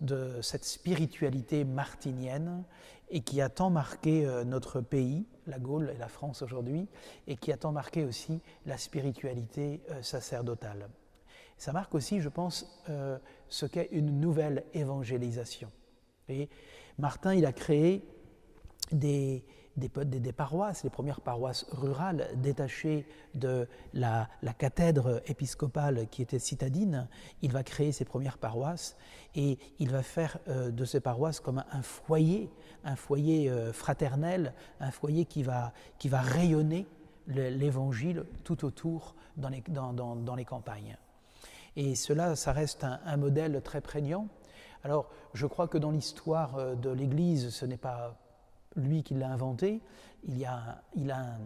de 0.00 0.40
cette 0.42 0.64
spiritualité 0.64 1.64
martinienne 1.64 2.64
et 3.08 3.20
qui 3.20 3.40
a 3.40 3.48
tant 3.48 3.70
marqué 3.70 4.26
euh, 4.26 4.44
notre 4.44 4.80
pays, 4.80 5.26
la 5.46 5.58
Gaule 5.58 5.92
et 5.94 5.98
la 5.98 6.08
France 6.08 6.42
aujourd'hui, 6.42 6.88
et 7.26 7.36
qui 7.36 7.52
a 7.52 7.56
tant 7.56 7.72
marqué 7.72 8.04
aussi 8.04 8.40
la 8.66 8.78
spiritualité 8.78 9.80
euh, 9.90 10.02
sacerdotale. 10.02 10.88
Ça 11.56 11.72
marque 11.72 11.94
aussi, 11.94 12.20
je 12.20 12.28
pense, 12.28 12.84
euh, 12.90 13.18
ce 13.48 13.64
qu'est 13.66 13.88
une 13.92 14.20
nouvelle 14.20 14.64
évangélisation. 14.74 15.70
Martin, 16.98 17.34
il 17.34 17.46
a 17.46 17.52
créé 17.52 18.04
des, 18.90 19.44
des, 19.76 20.32
paroisses, 20.32 20.84
les 20.84 20.90
premières 20.90 21.20
paroisses 21.20 21.66
rurales 21.70 22.28
détachées 22.36 23.06
de 23.34 23.68
la, 23.92 24.28
cathèdre 24.58 25.20
épiscopale 25.26 26.08
qui 26.10 26.22
était 26.22 26.38
citadine. 26.38 27.08
Il 27.42 27.52
va 27.52 27.62
créer 27.62 27.92
ses 27.92 28.04
premières 28.04 28.38
paroisses 28.38 28.96
et 29.34 29.58
il 29.78 29.90
va 29.90 30.02
faire 30.02 30.38
euh, 30.48 30.70
de 30.70 30.84
ces 30.84 31.00
paroisses 31.00 31.40
comme 31.40 31.62
un, 31.70 31.82
foyer, 31.82 32.50
un 32.84 32.96
foyer 32.96 33.50
euh, 33.50 33.72
fraternel, 33.72 34.54
un 34.80 34.90
foyer 34.90 35.26
qui 35.26 35.42
va, 35.42 35.72
qui 35.98 36.08
va 36.08 36.20
rayonner 36.20 36.86
l'évangile 37.28 38.24
tout 38.44 38.64
autour 38.64 39.14
dans 39.36 39.48
les, 39.48 39.62
dans, 39.68 40.36
les, 40.36 40.44
campagnes. 40.44 40.96
Et 41.74 41.96
cela, 41.96 42.36
ça 42.36 42.52
reste 42.52 42.84
un, 42.84 43.00
un 43.04 43.16
modèle 43.16 43.60
très 43.62 43.80
prégnant. 43.80 44.28
Alors, 44.84 45.10
je 45.34 45.46
crois 45.46 45.66
que 45.66 45.76
dans 45.76 45.90
l'histoire 45.90 46.56
euh, 46.56 46.74
de 46.76 46.90
l'Église, 46.90 47.50
ce 47.50 47.66
n'est 47.66 47.76
pas 47.76 48.16
lui 48.76 49.02
qui 49.02 49.14
l'a 49.14 49.28
inventé, 49.28 49.80
il 50.24 50.38
y 50.38 50.44
a, 50.44 50.82
il 50.94 51.10
a 51.10 51.38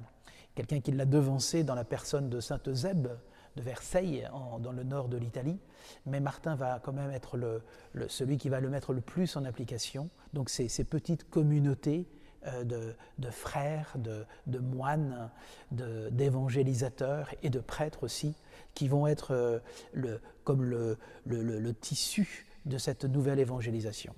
quelqu'un 0.55 0.81
qui 0.81 0.93
l'a 0.93 1.05
devancé 1.05 1.65
dans 1.65 1.75
la 1.75 1.85
personne 1.85 2.29
de 2.29 2.41
Sainte 2.41 2.69
Eusèbe 2.69 3.09
de 3.57 3.63
Versailles, 3.63 4.29
dans 4.61 4.73
le 4.73 4.85
nord 4.85 5.09
de 5.09 5.17
l'Italie, 5.17 5.59
mais 6.07 6.21
Martin 6.21 6.55
va 6.55 6.81
quand 6.83 6.93
même 6.93 7.11
être 7.11 7.37
le, 7.37 7.63
celui 8.09 8.39
qui 8.39 8.49
va 8.49 8.61
le 8.61 8.69
mettre 8.69 8.93
le 8.93 9.01
plus 9.01 9.37
en 9.37 9.45
application. 9.45 10.09
Donc 10.33 10.51
ces, 10.51 10.69
ces 10.69 10.85
petites 10.85 11.29
communautés 11.29 12.07
euh, 12.47 12.65
de, 12.65 13.31
frères, 13.31 13.93
de, 13.99 14.25
de 14.47 14.59
moines, 14.61 15.31
d'évangélisateurs 15.73 17.29
et 17.43 17.51
de 17.51 17.61
prêtres 17.61 18.05
aussi, 18.05 18.35
qui 18.75 18.87
vont 18.87 19.07
être 19.07 19.33
euh, 19.33 19.59
le, 19.93 20.21
comme 20.45 20.63
le 20.65 21.75
tissu 21.75 22.47
de 22.67 22.79
cette 22.79 23.05
nouvelle 23.05 23.41
évangélisation. 23.41 24.15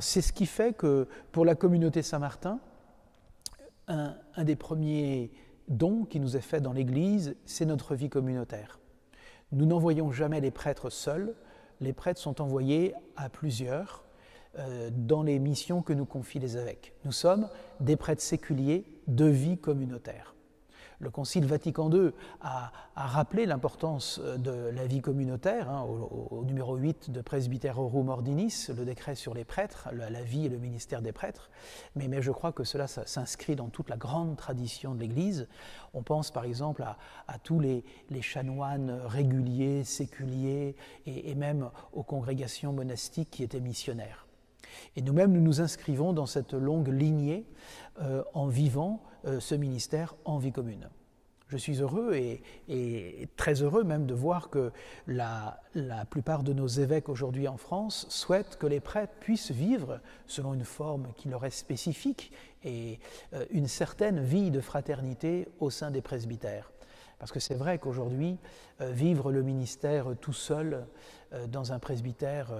C'est 0.00 0.22
ce 0.22 0.32
qui 0.32 0.46
fait 0.46 0.76
que 0.76 1.08
pour 1.32 1.44
la 1.44 1.54
communauté 1.54 2.02
Saint-Martin, 2.02 2.60
un, 3.88 4.16
des 4.38 4.56
premiers 4.56 5.30
dons 5.68 6.04
qui 6.04 6.20
nous 6.20 6.36
est 6.36 6.40
fait 6.40 6.60
dans 6.60 6.72
l'Église, 6.72 7.36
c'est 7.44 7.66
notre 7.66 7.94
vie 7.94 8.08
communautaire. 8.08 8.80
Nous 9.52 9.66
n'envoyons 9.66 10.10
jamais 10.10 10.40
les 10.40 10.50
prêtres 10.50 10.90
seuls, 10.90 11.34
les 11.80 11.92
prêtres 11.92 12.20
sont 12.20 12.40
envoyés 12.40 12.94
à 13.16 13.28
plusieurs 13.28 14.04
euh, 14.58 14.90
dans 14.92 15.22
les 15.22 15.38
missions 15.38 15.82
que 15.82 15.92
nous 15.92 16.06
confient 16.06 16.38
les 16.38 16.56
évêques. 16.56 16.94
Nous 17.04 17.12
sommes 17.12 17.48
des 17.80 17.96
prêtres 17.96 18.22
séculiers 18.22 18.84
de 19.06 19.26
vie 19.26 19.58
communautaire. 19.58 20.34
Le 20.98 21.10
Concile 21.10 21.46
Vatican 21.46 21.90
II 21.90 22.10
a, 22.40 22.72
rappelé 22.96 23.46
l'importance 23.46 24.20
euh, 24.22 24.36
de 24.36 24.70
la 24.70 24.86
vie 24.86 25.00
communautaire 25.00 25.68
hein, 25.70 25.82
au, 25.82 26.44
numéro 26.44 26.76
8 26.76 27.10
de 27.10 27.20
Presbyterorum 27.20 28.08
Ordinis, 28.08 28.66
le 28.76 28.84
décret 28.84 29.14
sur 29.14 29.34
les 29.34 29.44
prêtres, 29.44 29.88
la, 29.92 30.22
vie 30.22 30.46
et 30.46 30.48
le 30.48 30.58
ministère 30.58 31.02
des 31.02 31.12
prêtres. 31.12 31.50
Mais, 31.96 32.22
je 32.22 32.30
crois 32.30 32.52
que 32.52 32.64
cela 32.64 32.86
s'inscrit 32.86 33.56
dans 33.56 33.68
toute 33.68 33.88
la 33.88 33.96
grande 33.96 34.36
tradition 34.36 34.94
de 34.94 35.00
l'Église. 35.00 35.48
On 35.92 36.02
pense 36.02 36.30
par 36.30 36.44
exemple 36.44 36.84
à, 36.84 37.38
tous 37.38 37.60
les, 37.60 37.84
chanoines 38.20 38.90
réguliers, 39.04 39.84
séculiers 39.84 40.76
et 41.06 41.34
même 41.34 41.70
aux 41.92 42.02
congrégations 42.02 42.72
monastiques 42.72 43.30
qui 43.30 43.42
étaient 43.42 43.60
missionnaires. 43.60 44.24
Et 44.96 45.02
nous-mêmes, 45.02 45.32
nous 45.32 45.40
nous 45.40 45.60
inscrivons 45.60 46.12
dans 46.12 46.26
cette 46.26 46.52
longue 46.52 46.88
lignée 46.88 47.46
euh, 48.00 48.22
en 48.34 48.46
vivant 48.46 49.02
ce 49.38 49.54
ministère 49.54 50.14
en 50.24 50.38
vie 50.38 50.52
commune. 50.52 50.88
Je 51.48 51.58
suis 51.58 51.82
heureux 51.82 52.14
et, 52.16 53.28
très 53.36 53.62
heureux 53.62 53.84
même 53.84 54.06
de 54.06 54.14
voir 54.14 54.48
que 54.48 54.72
la, 55.06 55.60
plupart 56.10 56.42
de 56.42 56.52
nos 56.52 56.66
évêques 56.66 57.08
aujourd'hui 57.08 57.48
en 57.48 57.56
France 57.56 58.06
souhaitent 58.08 58.56
que 58.56 58.66
les 58.66 58.80
prêtres 58.80 59.12
puissent 59.20 59.50
vivre 59.50 60.00
selon 60.26 60.54
une 60.54 60.64
forme 60.64 61.12
qui 61.16 61.28
leur 61.28 61.44
est 61.44 61.50
spécifique 61.50 62.32
et 62.64 62.98
euh, 63.34 63.44
une 63.50 63.68
certaine 63.68 64.20
vie 64.20 64.50
de 64.50 64.60
fraternité 64.60 65.46
au 65.60 65.70
sein 65.70 65.90
des 65.90 66.00
presbytères. 66.00 66.72
Parce 67.18 67.30
que 67.30 67.40
c'est 67.40 67.54
vrai 67.54 67.78
qu'aujourd'hui, 67.78 68.36
vivre 68.80 69.30
le 69.30 69.42
ministère 69.42 70.08
tout 70.20 70.32
seul 70.32 70.84
dans 71.48 71.72
un 71.72 71.78
presbytère 71.78 72.52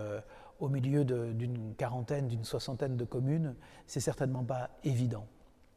au 0.61 0.69
milieu 0.69 1.05
d'une 1.05 1.75
quarantaine, 1.75 2.29
d'une 2.29 2.45
soixantaine 2.45 2.97
de 2.97 3.05
communes, 3.05 3.57
c'est 3.87 4.01
certainement 4.01 4.45
pas 4.45 4.71
évident. 4.85 5.27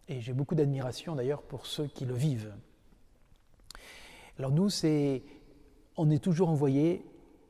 Et 0.07 0.21
j'ai 0.21 0.33
beaucoup 0.33 0.55
d'admiration 0.55 1.15
d'ailleurs 1.15 1.41
pour 1.41 1.65
ceux 1.65 1.87
qui 1.87 2.05
le 2.05 2.13
vivent. 2.13 2.53
Alors 4.39 4.51
nous, 4.51 4.69
c'est, 4.69 5.23
on 5.97 6.09
est 6.09 6.23
toujours 6.23 6.49
envoyé 6.49 7.05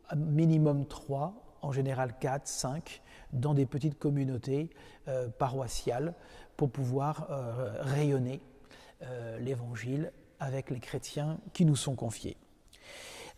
à 0.08 0.16
minimum 0.16 0.86
trois, 0.86 1.58
en 1.62 1.72
général 1.72 2.18
quatre, 2.20 2.48
cinq, 2.48 3.02
dans 3.34 3.54
des 3.54 3.66
petites 3.66 4.00
communautés 4.00 4.70
euh, 5.08 5.28
paroissiales 5.28 6.14
pour 6.56 6.72
pouvoir 6.72 7.28
euh, 7.30 7.74
rayonner 7.82 8.42
euh, 9.04 9.38
l'Évangile 9.40 10.12
avec 10.40 10.70
les 10.70 10.80
chrétiens 10.80 11.40
qui 11.54 11.66
nous 11.66 11.76
sont 11.76 11.96
confiés. 11.96 12.38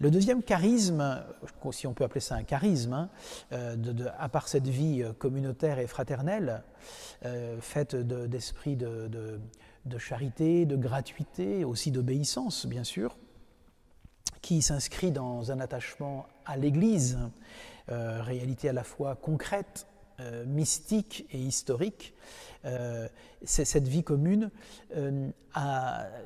Le 0.01 0.09
deuxième 0.09 0.41
charisme, 0.43 1.21
si 1.71 1.85
on 1.85 1.93
peut 1.93 2.05
appeler 2.05 2.21
ça 2.21 2.35
un 2.35 2.43
charisme, 2.43 2.93
hein, 2.93 3.09
euh, 3.51 3.75
à 4.17 4.29
part 4.29 4.47
cette 4.47 4.67
vie 4.67 5.03
euh, 5.03 5.11
communautaire 5.11 5.77
et 5.77 5.87
fraternelle, 5.87 6.63
euh, 7.25 7.59
faite 7.59 7.97
d'esprit 7.97 8.77
de, 8.77 9.41
charité, 9.97 10.65
de 10.65 10.77
gratuité, 10.77 11.65
aussi 11.65 11.91
d'obéissance, 11.91 12.65
bien 12.65 12.85
sûr, 12.85 13.17
qui 14.41 14.61
s'inscrit 14.61 15.11
dans 15.11 15.51
un 15.51 15.59
attachement 15.59 16.27
à 16.45 16.55
l'Église, 16.55 17.19
réalité 17.89 18.69
à 18.69 18.73
la 18.73 18.83
fois 18.83 19.15
concrète, 19.15 19.87
mystique 20.45 21.25
et 21.31 21.39
historique, 21.39 22.13
euh, 22.65 23.07
cette 23.43 23.87
vie 23.87 24.03
commune 24.03 24.51
euh, 24.95 25.29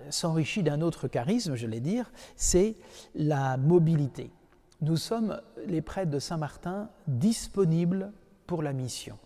s'enrichit 0.09 0.63
d'un 0.63 0.81
autre 0.81 1.07
charisme, 1.07 1.55
je 1.55 1.67
vais 1.67 1.79
dire, 1.79 2.11
c'est 2.35 2.75
la 3.13 3.57
mobilité. 3.57 4.31
Nous 4.81 4.97
sommes, 4.97 5.39
les 5.67 5.81
prêtres 5.81 6.09
de 6.09 6.17
Saint-Martin, 6.17 6.89
disponibles 7.07 8.11
pour 8.47 8.63
la 8.63 8.73
mission. 8.73 9.17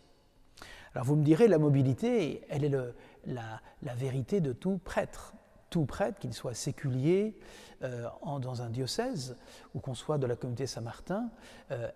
Alors 0.93 1.05
vous 1.05 1.15
me 1.15 1.23
direz, 1.23 1.47
la 1.47 1.59
mobilité, 1.59 2.41
elle 2.49 2.65
est 2.65 2.71
la, 3.25 3.61
vérité 3.95 4.41
de 4.41 4.51
tout 4.51 4.79
prêtre. 4.83 5.33
Tout 5.69 5.85
prêtre, 5.85 6.19
qu'il 6.19 6.33
soit 6.33 6.53
séculier 6.53 7.37
euh, 7.83 8.05
dans 8.21 8.61
un 8.61 8.69
diocèse 8.69 9.37
ou 9.73 9.79
qu'on 9.79 9.95
soit 9.95 10.17
de 10.17 10.27
la 10.27 10.35
communauté 10.35 10.67
Saint-Martin, 10.67 11.29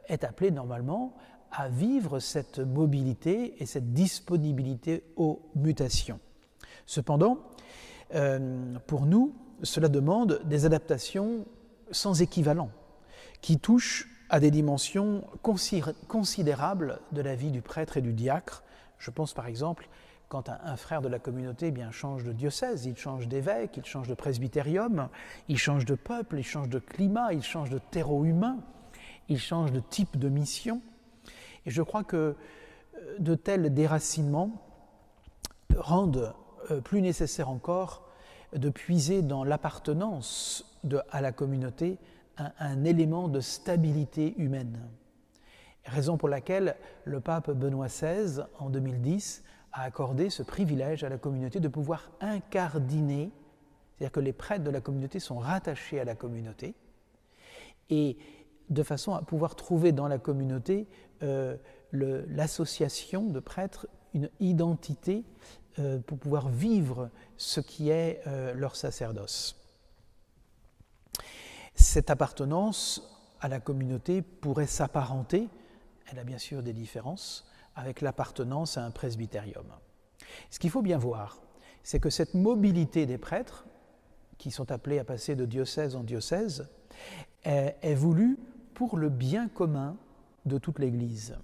est 0.07 0.23
appelé 0.23 0.51
normalement 0.51 1.15
à 1.51 1.69
vivre 1.69 2.19
cette 2.19 2.59
mobilité 2.59 3.61
et 3.61 3.65
cette 3.65 3.93
disponibilité 3.93 5.03
aux 5.15 5.41
mutations. 5.55 6.19
Cependant, 6.85 7.39
euh, 8.15 8.75
pour 8.87 9.05
nous, 9.05 9.33
cela 9.63 9.89
demande 9.89 10.41
des 10.45 10.65
adaptations 10.65 11.45
sans 11.91 12.21
équivalent, 12.21 12.69
qui 13.41 13.59
touchent 13.59 14.07
à 14.29 14.39
des 14.39 14.51
dimensions 14.51 15.23
considérables 16.07 16.99
de 17.11 17.21
la 17.21 17.35
vie 17.35 17.51
du 17.51 17.61
prêtre 17.61 17.97
et 17.97 18.01
du 18.01 18.13
diacre. 18.13 18.63
Je 18.97 19.11
pense 19.11 19.33
par 19.33 19.47
exemple 19.47 19.89
quand 20.29 20.47
un, 20.47 20.77
frère 20.77 21.01
de 21.01 21.09
la 21.09 21.19
communauté 21.19 21.67
eh 21.67 21.71
bien, 21.71 21.91
change 21.91 22.23
de 22.23 22.31
diocèse, 22.31 22.85
il 22.85 22.95
change 22.95 23.27
d'évêque, 23.27 23.75
il 23.75 23.83
change 23.83 24.07
de 24.07 24.13
presbytérium, 24.13 25.09
il 25.49 25.57
change 25.57 25.83
de 25.83 25.95
peuple, 25.95 26.37
il 26.39 26.45
change 26.45 26.69
de 26.69 26.79
climat, 26.79 27.33
il 27.33 27.43
change 27.43 27.69
de 27.69 27.79
terreau 27.91 28.23
humain, 28.23 28.59
il 29.27 29.37
change 29.37 29.73
de 29.73 29.81
type 29.81 30.17
de 30.17 30.29
mission. 30.29 30.81
Et 31.65 31.71
je 31.71 31.81
crois 31.81 32.03
que 32.03 32.35
euh, 32.95 33.17
de 33.19 33.35
tels 33.35 33.73
déracinements 33.73 34.51
rendent 35.75 36.33
euh, 36.69 36.81
plus 36.81 37.01
nécessaire 37.01 37.49
encore 37.49 38.07
de 38.53 38.69
puiser 38.69 39.21
dans 39.21 39.43
l'appartenance 39.43 40.79
à 41.09 41.21
la 41.21 41.31
communauté 41.31 41.97
un, 42.37 42.83
élément 42.83 43.27
de 43.27 43.39
stabilité 43.39 44.35
humaine. 44.37 44.79
Raison 45.85 46.17
pour 46.17 46.29
laquelle 46.29 46.75
le 47.05 47.19
pape 47.19 47.51
Benoît 47.51 47.87
XVI, 47.87 48.43
en 48.59 48.69
2010, 48.69 49.43
a 49.73 49.83
accordé 49.83 50.29
ce 50.29 50.43
privilège 50.43 51.03
à 51.03 51.09
la 51.09 51.17
communauté 51.17 51.59
de 51.59 51.67
pouvoir 51.67 52.11
incardiner, 52.19 53.31
c'est-à-dire 53.97 54.11
que 54.11 54.19
les 54.19 54.33
prêtres 54.33 54.63
de 54.63 54.69
la 54.69 54.81
communauté 54.81 55.19
sont 55.19 55.39
rattachés 55.39 55.99
à 55.99 56.03
la 56.03 56.15
communauté, 56.15 56.75
et 57.89 58.17
de 58.69 58.83
façon 58.83 59.13
à 59.13 59.21
pouvoir 59.21 59.55
trouver 59.55 59.91
dans 59.91 60.07
la 60.07 60.17
communauté 60.17 60.87
euh, 61.23 61.57
l'association 61.93 63.25
de 63.25 63.39
prêtres 63.39 63.87
une 64.13 64.29
identité 64.39 65.25
euh, 65.79 65.99
pour 65.99 66.17
pouvoir 66.17 66.49
vivre 66.49 67.09
ce 67.37 67.59
qui 67.59 67.89
est 67.89 68.21
euh, 68.27 68.53
leur 68.53 68.75
sacerdoce. 68.75 69.57
Cette 71.75 72.09
appartenance 72.09 73.01
à 73.39 73.47
la 73.47 73.59
communauté 73.59 74.21
pourrait 74.21 74.67
s'apparenter, 74.67 75.49
elle 76.09 76.19
a 76.19 76.23
bien 76.23 76.37
sûr 76.37 76.63
des 76.63 76.73
différences, 76.73 77.49
avec 77.75 78.01
l'appartenance 78.01 78.77
à 78.77 78.83
un 78.83 78.91
presbytérium. 78.91 79.65
Ce 80.49 80.59
qu'il 80.59 80.69
faut 80.69 80.81
bien 80.81 80.97
voir, 80.97 81.41
c'est 81.83 81.99
que 81.99 82.09
cette 82.09 82.33
mobilité 82.33 83.05
des 83.05 83.17
prêtres, 83.17 83.65
qui 84.37 84.51
sont 84.51 84.71
appelés 84.71 84.99
à 84.99 85.03
passer 85.03 85.35
de 85.35 85.45
diocèse 85.45 85.95
en 85.95 86.03
diocèse, 86.03 86.67
est 87.43 87.95
voulue 87.95 88.37
pour 88.73 88.97
le 88.97 89.09
bien 89.09 89.47
commun 89.47 89.97
de 90.45 90.57
toute 90.57 90.79
l'Église. 90.79 91.35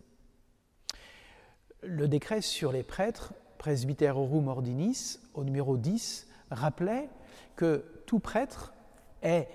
Le 1.84 2.08
décret 2.08 2.42
sur 2.42 2.72
les 2.72 2.84
prêtres 2.84 3.34
Presbyterorum 3.58 4.48
Ordinis, 4.48 5.20
au 5.34 5.44
numéro 5.44 5.77
10, 5.77 6.27
rappelait 6.51 7.10
que 7.56 7.84
tout 8.06 8.20
prêtre 8.20 8.74
est, 9.22 9.48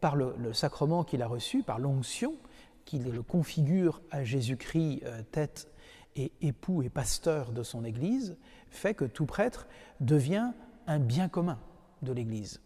par 0.00 0.16
le, 0.16 0.52
sacrement 0.52 1.04
qu'il 1.04 1.22
a 1.22 1.26
reçu, 1.26 1.62
par 1.62 1.78
l'onction, 1.78 2.34
qu'il 2.84 3.10
le 3.10 3.22
configure 3.22 4.00
à 4.10 4.24
Jésus-Christ 4.24 5.02
euh, 5.04 5.22
tête 5.32 5.68
et 6.14 6.32
époux 6.40 6.82
et 6.82 6.88
pasteur 6.88 7.52
de 7.52 7.62
son 7.62 7.84
Église, 7.84 8.36
fait 8.70 8.94
que 8.94 9.04
tout 9.04 9.26
prêtre 9.26 9.66
devient 10.00 10.52
un 10.86 10.98
bien 10.98 11.28
commun 11.28 11.58
de 12.02 12.12
l'Église. 12.12 12.60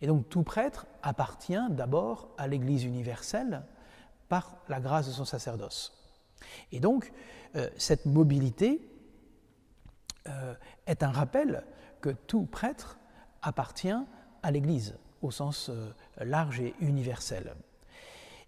Et 0.00 0.06
donc 0.06 0.28
tout 0.28 0.42
prêtre 0.42 0.86
appartient 1.02 1.70
d'abord 1.70 2.28
à 2.38 2.48
l'Église 2.48 2.84
universelle 2.84 3.62
par 4.28 4.56
la 4.68 4.80
grâce 4.80 5.06
de 5.06 5.12
son 5.12 5.24
sacerdoce. 5.24 5.92
Et 6.72 6.80
donc 6.80 7.12
euh, 7.56 7.68
cette 7.76 8.06
mobilité 8.06 8.80
euh, 10.28 10.54
est 10.86 11.02
un 11.02 11.10
rappel 11.10 11.64
que 12.00 12.10
tout 12.10 12.44
prêtre 12.44 12.98
appartient 13.42 13.94
à 14.42 14.50
l'Église 14.50 14.96
au 15.22 15.30
sens 15.30 15.70
euh, 15.70 15.90
large 16.18 16.60
et 16.60 16.74
universel. 16.80 17.54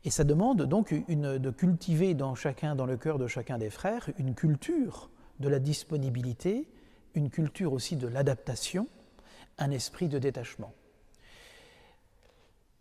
Et 0.05 0.11
ça 0.11 0.25
demande 0.25 0.63
donc 0.63 0.95
de 1.09 1.51
cultiver 1.51 2.15
dans 2.15 2.35
dans 2.77 2.87
le 2.87 2.97
cœur 2.97 3.19
de 3.19 3.27
chacun 3.27 3.59
des 3.59 3.69
frères, 3.69 4.09
une 4.17 4.35
culture 4.35 5.11
de 5.41 5.49
la 5.49 5.59
disponibilité, 5.59 6.69
une 7.15 7.31
culture 7.31 7.73
aussi 7.73 7.97
de 7.97 8.07
l'adaptation, 8.07 8.87
un 9.59 9.73
esprit 9.73 10.09
de 10.09 10.19
détachement. 10.19 10.73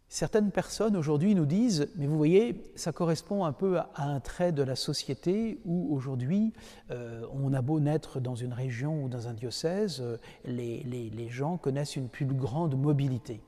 Certaines 0.09 0.51
personnes 0.51 0.95
aujourd'hui 0.95 1.35
nous 1.35 1.45
disent, 1.45 1.89
mais 1.97 2.07
vous 2.07 2.15
voyez, 2.15 2.63
ça 2.75 2.93
correspond 2.93 3.43
un 3.43 3.51
peu 3.51 3.77
à 3.77 4.03
un 4.03 4.21
trait 4.21 4.53
de 4.53 4.63
la 4.63 4.77
société 4.77 5.59
où 5.65 5.93
aujourd'hui 5.93 6.53
euh, 6.91 7.25
on 7.33 7.53
a 7.53 7.61
beau 7.61 7.81
naître 7.81 8.21
dans 8.21 8.35
une 8.35 8.53
région 8.53 9.03
ou 9.03 9.09
dans 9.09 9.27
un 9.27 9.33
diocèse, 9.33 9.99
euh, 9.99 10.17
les, 10.45 11.27
gens 11.29 11.57
connaissent 11.57 11.97
une 11.97 12.07
plus 12.07 12.25
grande 12.25 12.79
mobilité. 12.79 13.41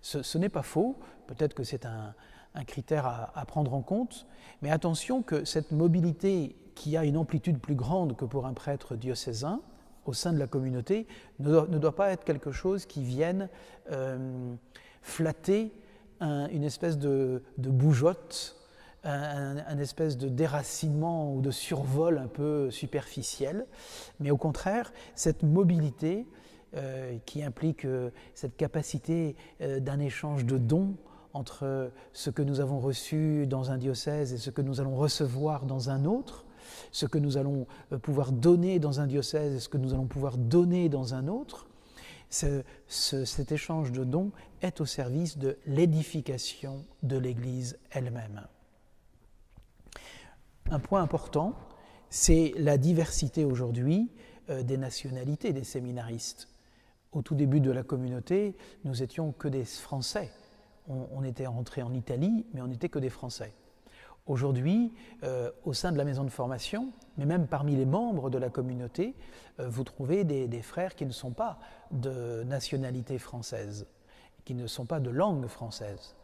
Ce, 0.00 0.36
n'est 0.38 0.48
pas 0.48 0.62
faux, 0.62 0.96
peut-être 1.28 1.54
que 1.54 1.62
c'est 1.62 1.86
un, 1.86 2.14
critère 2.66 3.06
à, 3.06 3.46
prendre 3.46 3.72
en 3.72 3.80
compte, 3.80 4.26
mais 4.60 4.70
attention 4.70 5.22
que 5.22 5.44
cette 5.44 5.70
mobilité 5.70 6.56
qui 6.74 6.96
a 6.96 7.04
une 7.04 7.16
amplitude 7.16 7.60
plus 7.60 7.76
grande 7.76 8.16
que 8.16 8.24
pour 8.24 8.46
un 8.46 8.54
prêtre 8.54 8.96
diocésain 8.96 9.60
au 10.04 10.12
sein 10.12 10.32
de 10.32 10.38
la 10.38 10.48
communauté 10.48 11.06
ne 11.38 11.78
doit, 11.78 11.94
pas 11.94 12.10
être 12.10 12.24
quelque 12.24 12.50
chose 12.50 12.86
qui 12.86 13.04
vienne 13.04 13.48
euh, 13.92 14.52
flatter 15.00 15.72
une 16.22 16.64
espèce 16.64 16.98
de, 16.98 17.42
bougeotte, 17.58 18.56
un, 19.04 19.78
espèce 19.78 20.16
de 20.16 20.28
déracinement 20.28 21.34
ou 21.34 21.40
de 21.40 21.50
survol 21.50 22.18
un 22.18 22.28
peu 22.28 22.70
superficiel, 22.70 23.66
mais 24.20 24.30
au 24.30 24.36
contraire, 24.36 24.92
cette 25.14 25.42
mobilité 25.42 26.26
euh, 26.74 27.18
qui 27.26 27.42
implique 27.42 27.84
euh, 27.84 28.08
cette 28.34 28.56
capacité 28.56 29.36
euh, 29.60 29.78
d'un 29.78 29.98
échange 29.98 30.46
de 30.46 30.56
dons 30.56 30.94
entre 31.34 31.90
ce 32.14 32.30
que 32.30 32.40
nous 32.40 32.60
avons 32.60 32.78
reçu 32.78 33.46
dans 33.46 33.70
un 33.70 33.76
diocèse 33.76 34.32
et 34.32 34.38
ce 34.38 34.48
que 34.48 34.62
nous 34.62 34.80
allons 34.80 34.96
recevoir 34.96 35.66
dans 35.66 35.90
un 35.90 36.06
autre, 36.06 36.46
ce 36.90 37.04
que 37.04 37.18
nous 37.18 37.36
allons 37.36 37.66
pouvoir 38.00 38.32
donner 38.32 38.78
dans 38.78 39.00
un 39.00 39.06
diocèse 39.06 39.54
et 39.54 39.60
ce 39.60 39.68
que 39.68 39.76
nous 39.76 39.92
allons 39.92 40.06
pouvoir 40.06 40.38
donner 40.38 40.88
dans 40.88 41.12
un 41.12 41.28
autre, 41.28 41.68
cet 42.32 43.52
échange 43.52 43.92
de 43.92 44.04
dons 44.04 44.32
est 44.62 44.80
au 44.80 44.86
service 44.86 45.38
de 45.38 45.58
l'édification 45.66 46.84
de 47.02 47.18
l'Église 47.18 47.78
elle-même. 47.90 48.46
Un 50.70 50.78
point 50.78 51.02
important, 51.02 51.54
c'est 52.08 52.54
la 52.56 52.78
diversité 52.78 53.44
aujourd'hui 53.44 54.10
euh, 54.48 54.62
des 54.62 54.78
nationalités 54.78 55.52
des 55.52 55.64
séminaristes. 55.64 56.48
Au 57.12 57.20
tout 57.20 57.34
début 57.34 57.60
de 57.60 57.70
la 57.70 57.82
communauté, 57.82 58.56
nous 58.84 59.02
étions 59.02 59.32
que 59.32 59.48
des 59.48 59.64
Français. 59.64 60.30
On, 60.88 61.06
on 61.12 61.24
était 61.24 61.46
rentré 61.46 61.82
en 61.82 61.92
Italie, 61.92 62.46
mais 62.54 62.62
on 62.62 62.68
n'était 62.68 62.88
que 62.88 62.98
des 62.98 63.10
Français. 63.10 63.52
Aujourd'hui, 64.26 64.92
euh, 65.24 65.50
au 65.64 65.72
sein 65.72 65.90
de 65.90 65.98
la 65.98 66.04
maison 66.04 66.22
de 66.22 66.30
formation, 66.30 66.92
mais 67.18 67.26
même 67.26 67.48
parmi 67.48 67.74
les 67.74 67.86
membres 67.86 68.30
de 68.30 68.38
la 68.38 68.50
communauté, 68.50 69.16
euh, 69.58 69.68
vous 69.68 69.82
trouvez 69.82 70.22
des, 70.22 70.62
frères 70.62 70.94
qui 70.94 71.06
ne 71.06 71.10
sont 71.10 71.32
pas 71.32 71.58
de 71.90 72.44
nationalité 72.44 73.18
française, 73.18 73.88
qui 74.44 74.54
ne 74.54 74.68
sont 74.68 74.86
pas 74.86 75.00
de 75.00 75.10
langue 75.10 75.48
française. 75.48 76.14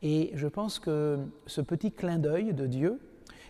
Et 0.00 0.30
je 0.34 0.46
pense 0.46 0.78
que 0.78 1.18
ce 1.46 1.60
petit 1.60 1.90
clin 1.90 2.20
d'œil 2.20 2.54
de 2.54 2.68
Dieu, 2.68 3.00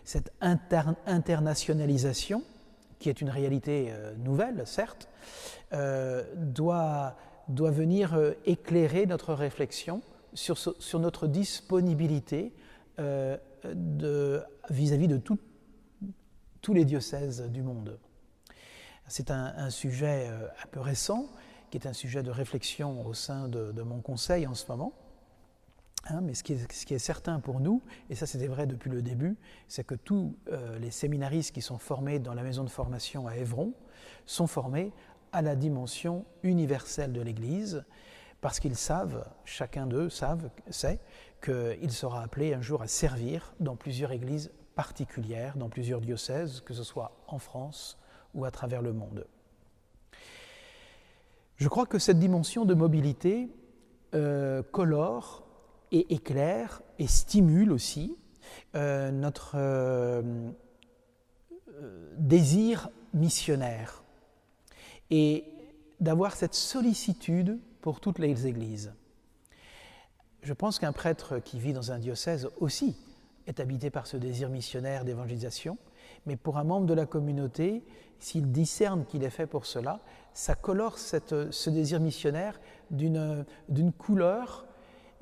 cette 0.04 0.32
internationalisation, 0.40 2.42
qui 2.98 3.10
est 3.10 3.20
une 3.20 3.30
réalité 3.30 3.88
euh, 3.90 4.14
nouvelle, 4.16 4.66
certes, 4.66 5.08
doit, 6.36 7.16
venir 7.48 8.18
éclairer 8.46 9.06
notre 9.06 9.34
réflexion 9.34 10.00
sur 10.32 11.00
notre 11.00 11.26
disponibilité 11.26 12.52
vis-à-vis 14.70 15.08
de, 15.08 15.18
tous 16.60 16.74
les 16.74 16.84
diocèses 16.84 17.42
du 17.42 17.62
monde. 17.62 17.98
C'est 19.06 19.30
un, 19.30 19.70
sujet 19.70 20.28
euh, 20.28 20.46
un 20.46 20.66
peu 20.70 20.80
récent, 20.80 21.26
qui 21.70 21.78
est 21.78 21.86
un 21.86 21.92
sujet 21.92 22.22
de 22.22 22.30
réflexion 22.30 23.04
au 23.04 23.12
sein 23.12 23.48
de, 23.48 23.82
mon 23.82 24.00
conseil 24.00 24.46
en 24.46 24.54
ce 24.54 24.66
moment. 24.68 24.92
Hein, 26.08 26.20
mais 26.22 26.34
ce 26.34 26.42
qui, 26.44 26.54
est, 26.54 26.98
certain 26.98 27.40
pour 27.40 27.60
nous, 27.60 27.82
et 28.08 28.14
ça 28.14 28.26
c'était 28.26 28.46
vrai 28.46 28.66
depuis 28.66 28.88
le 28.88 29.02
début, 29.02 29.36
c'est 29.68 29.84
que 29.84 29.94
tous 29.94 30.36
euh, 30.50 30.78
les 30.78 30.90
séminaristes 30.90 31.52
qui 31.52 31.60
sont 31.60 31.78
formés 31.78 32.18
dans 32.18 32.34
la 32.34 32.42
maison 32.42 32.64
de 32.64 32.70
formation 32.70 33.26
à 33.26 33.36
Évron 33.36 33.74
sont 34.24 34.46
formés 34.46 34.92
à 35.32 35.42
la 35.42 35.56
dimension 35.56 36.24
universelle 36.42 37.12
de 37.12 37.20
l'Église, 37.20 37.84
parce 38.40 38.60
qu'ils 38.60 38.76
savent, 38.76 39.28
chacun 39.44 39.86
d'eux 39.86 40.08
savent, 40.08 40.50
sait 40.70 41.00
qu'il 41.42 41.90
sera 41.90 42.22
appelé 42.22 42.54
un 42.54 42.62
jour 42.62 42.80
à 42.80 42.86
servir 42.86 43.54
dans 43.60 43.76
plusieurs 43.76 44.12
églises 44.12 44.50
particulières, 44.80 45.58
dans 45.58 45.68
plusieurs 45.68 46.00
diocèses, 46.00 46.62
que 46.62 46.72
ce 46.72 46.84
soit 46.84 47.12
en 47.28 47.38
France 47.38 47.98
ou 48.32 48.46
à 48.46 48.50
travers 48.50 48.80
le 48.80 48.94
monde. 48.94 49.26
Je 51.58 51.68
crois 51.68 51.84
que 51.84 51.98
cette 51.98 52.18
dimension 52.18 52.64
de 52.64 52.72
mobilité 52.72 53.50
euh, 54.14 54.62
colore 54.62 55.46
et 55.92 56.14
éclaire 56.14 56.80
et 56.98 57.06
stimule 57.06 57.72
aussi 57.72 58.16
euh, 58.74 59.10
notre 59.10 59.52
euh, 59.56 60.50
désir 62.16 62.88
missionnaire 63.12 64.02
et 65.10 65.44
d'avoir 66.00 66.36
cette 66.36 66.54
sollicitude 66.54 67.58
pour 67.82 68.00
toutes 68.00 68.18
les 68.18 68.46
églises. 68.46 68.94
Je 70.40 70.54
pense 70.54 70.78
qu'un 70.78 70.92
prêtre 70.92 71.38
qui 71.38 71.60
vit 71.60 71.74
dans 71.74 71.92
un 71.92 71.98
diocèse 71.98 72.48
aussi 72.60 72.96
est 73.50 73.60
habité 73.60 73.90
par 73.90 74.06
ce 74.06 74.16
désir 74.16 74.48
missionnaire 74.48 75.04
d'évangélisation, 75.04 75.76
mais 76.24 76.36
pour 76.36 76.56
un 76.56 76.64
membre 76.64 76.86
de 76.86 76.94
la 76.94 77.04
communauté, 77.04 77.84
s'il 78.18 78.50
discerne 78.50 79.04
qu'il 79.04 79.24
est 79.24 79.30
fait 79.30 79.46
pour 79.46 79.66
cela, 79.66 80.00
ça 80.32 80.54
colore 80.54 80.98
ce 80.98 81.70
désir 81.70 82.00
missionnaire 82.00 82.60
d'une 82.90 83.44
couleur 83.98 84.66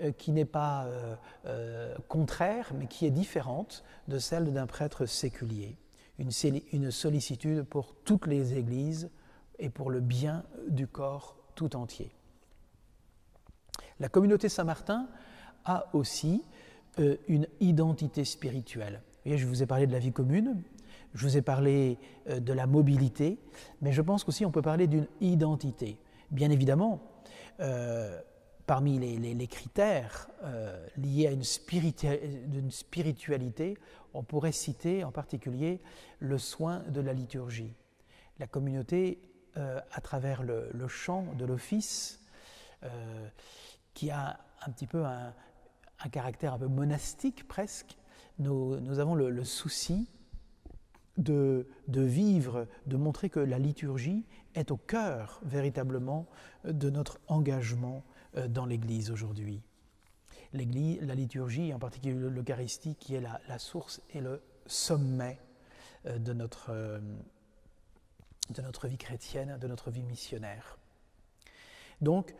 euh, 0.01 0.13
qui 0.13 0.33
n'est 0.33 0.45
pas 0.45 0.85
euh, 0.85 1.17
euh, 1.47 1.95
contraire, 2.09 2.73
mais 2.79 2.87
qui 2.87 3.07
est 3.07 3.11
différente 3.11 3.83
de 4.07 4.19
celle 4.19 4.53
d'un 4.53 4.67
prêtre 4.67 5.07
séculier. 5.07 5.77
Une, 6.19 6.31
une 6.73 6.91
sollicitude 6.91 7.63
pour 7.63 7.95
toutes 8.05 8.27
les 8.27 8.59
églises 8.59 9.11
et 9.59 9.71
pour 9.71 9.91
le 9.91 10.01
bien 10.01 10.45
du 10.69 10.87
corps 10.87 11.37
tout 11.55 11.77
entier. 11.77 12.11
La 14.01 14.09
communauté 14.09 14.49
Saint-Martin 14.49 15.09
a 15.65 15.87
aussi 15.93 16.45
euh, 16.99 17.17
une 17.29 17.47
identité 17.61 18.25
spirituelle. 18.25 19.03
je 19.25 19.47
vous 19.47 19.63
ai 19.63 19.67
parlé 19.67 19.87
de 19.87 19.93
la 19.93 19.99
vie 19.99 20.13
commune, 20.13 20.63
je 21.15 21.27
vous 21.27 21.37
ai 21.37 21.43
parlé 21.43 21.99
euh, 22.29 22.41
de 22.41 22.53
la 22.53 22.67
mobilité, 22.67 23.39
mais 23.83 23.93
je 23.93 24.03
pense 24.03 24.25
qu'aussi 24.25 24.45
on 24.45 24.51
peut 24.51 24.63
parler 24.63 24.87
d'une 24.87 25.07
identité. 25.21 25.99
Bien 26.31 26.51
évidemment, 26.51 27.01
euh, 27.61 28.21
parmi 28.67 28.99
les, 28.99 29.47
critères 29.47 30.29
liés 30.97 31.27
à 31.27 31.31
une, 31.31 31.45
spiritualité, 31.45 33.79
on 34.13 34.23
pourrait 34.23 34.53
citer 34.53 35.05
en 35.05 35.13
particulier 35.13 35.81
le 36.19 36.37
soin 36.37 36.83
de 36.89 37.01
la 37.01 37.13
liturgie. 37.13 37.73
La 38.39 38.47
communauté, 38.47 39.23
à 39.55 40.01
travers 40.03 40.43
le, 40.43 40.69
le 40.75 40.87
chant 40.87 41.25
de 41.39 41.47
l'office, 41.47 42.21
qui 43.95 44.11
a 44.11 44.39
un 44.67 44.71
petit 44.71 44.87
peu 44.87 45.05
un, 45.05 45.33
caractère 46.09 46.55
un 46.55 46.59
peu 46.59 46.69
monastique 46.69 47.47
presque, 47.49 47.99
nous, 48.39 48.99
avons 49.01 49.15
le, 49.15 49.45
souci 49.45 50.09
de, 51.17 51.67
vivre, 51.89 52.69
de 52.87 52.97
montrer 52.97 53.31
que 53.31 53.41
la 53.41 53.59
liturgie 53.59 54.25
est 54.55 54.71
au 54.71 54.77
cœur 54.77 55.41
véritablement 55.45 56.27
de 56.65 56.91
notre 56.91 57.19
engagement 57.27 58.05
euh, 58.37 58.47
dans 58.47 58.67
l'Église 58.67 59.11
aujourd'hui. 59.11 59.61
L'Église, 60.53 61.01
la 61.03 61.15
liturgie, 61.15 61.75
en 61.75 61.79
particulier 61.79 62.15
l'Eucharistie, 62.15 62.95
qui 62.95 63.15
est 63.15 63.21
la, 63.21 63.59
source 63.59 64.01
et 64.15 64.21
le 64.21 64.41
sommet 64.67 65.39
euh, 66.07 66.19
de 66.19 66.33
notre, 66.33 66.71
euh, 66.71 67.01
de 68.51 68.63
notre 68.63 68.87
vie 68.87 68.99
chrétienne, 68.99 69.59
de 69.59 69.67
notre 69.67 69.91
vie 69.91 70.05
missionnaire. 70.05 70.79
Donc, 72.01 72.35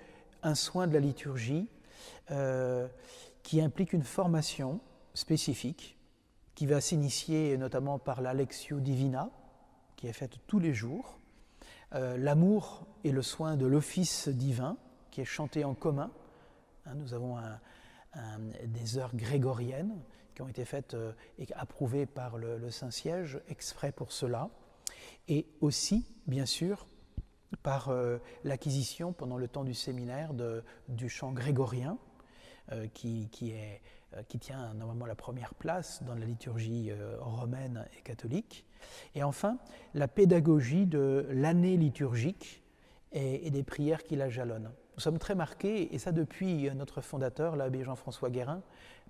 un 0.45 0.55
soin 0.55 0.87
de 0.87 0.95
la 0.95 1.01
liturgie 1.01 1.69
qui 3.49 3.63
implique 3.63 3.95
une 3.95 4.03
formation 4.03 4.79
spécifique 5.15 5.97
qui 6.55 6.67
va 6.67 6.83
s'initier 6.83 7.57
notamment 7.57 7.99
par 7.99 8.21
la 8.21 8.35
Lectio 8.35 8.79
Divina, 8.79 9.31
qui 9.97 10.07
est 10.07 10.13
faite 10.13 10.37
tous 10.47 10.59
les 10.59 10.75
jours, 10.75 11.19
euh, 11.95 12.19
l'amour 12.19 12.87
et 13.05 13.11
le 13.11 13.23
soin 13.23 13.57
de 13.57 13.65
l'office 13.65 14.29
divin, 14.29 14.77
qui 15.11 15.23
est 15.23 15.25
chanté 15.25 15.65
en 15.65 15.73
commun. 15.73 16.11
Hein, 16.85 16.97
nous 16.97 17.15
avons 17.15 17.39
des 18.67 18.99
heures 18.99 19.17
grégoriennes 19.17 19.99
qui 20.35 20.43
ont 20.43 20.49
été 20.49 20.67
faites 20.67 20.93
euh, 20.93 21.13
et 21.39 21.47
approuvées 21.55 22.05
par 22.05 22.37
le 22.37 22.71
Saint-Siège 22.71 23.41
exprès 23.49 23.93
pour 23.93 24.13
cela 24.13 24.51
et 25.27 25.47
aussi, 25.63 26.05
bien 26.27 26.45
sûr, 26.45 26.87
par 27.63 27.89
euh, 27.89 28.19
l'acquisition 28.45 29.15
pendant 29.15 29.39
le 29.39 29.49
temps 29.49 29.65
du 29.65 29.73
séminaire 29.73 30.35
du 30.89 31.09
chant 31.09 31.33
grégorien, 31.33 31.97
est, 32.71 32.75
euh, 32.75 32.87
qui, 34.29 34.39
tient 34.39 34.75
normalement 34.75 35.07
la 35.07 35.15
première 35.15 35.55
place 35.55 36.03
dans 36.05 36.15
la 36.15 36.27
liturgie 36.27 36.91
romaine 37.21 37.87
et 37.99 38.03
catholique. 38.03 38.65
Et 39.15 39.23
enfin, 39.23 39.59
la 39.95 40.09
pédagogie 40.09 40.87
de 40.87 41.27
l'année 41.31 41.77
liturgique 41.77 42.63
et, 43.13 43.51
des 43.51 43.63
prières 43.63 44.05
qui 44.05 44.17
la 44.17 44.29
jalonnent. 44.29 44.71
Nous 44.97 45.01
sommes 45.01 45.19
très 45.19 45.35
marqués, 45.35 45.95
et 45.95 45.99
ça 45.99 46.13
depuis 46.13 46.71
notre 46.75 47.01
fondateur, 47.01 47.57
l'abbé 47.57 47.85
Jean-François 47.85 48.31
Guérin, 48.31 48.63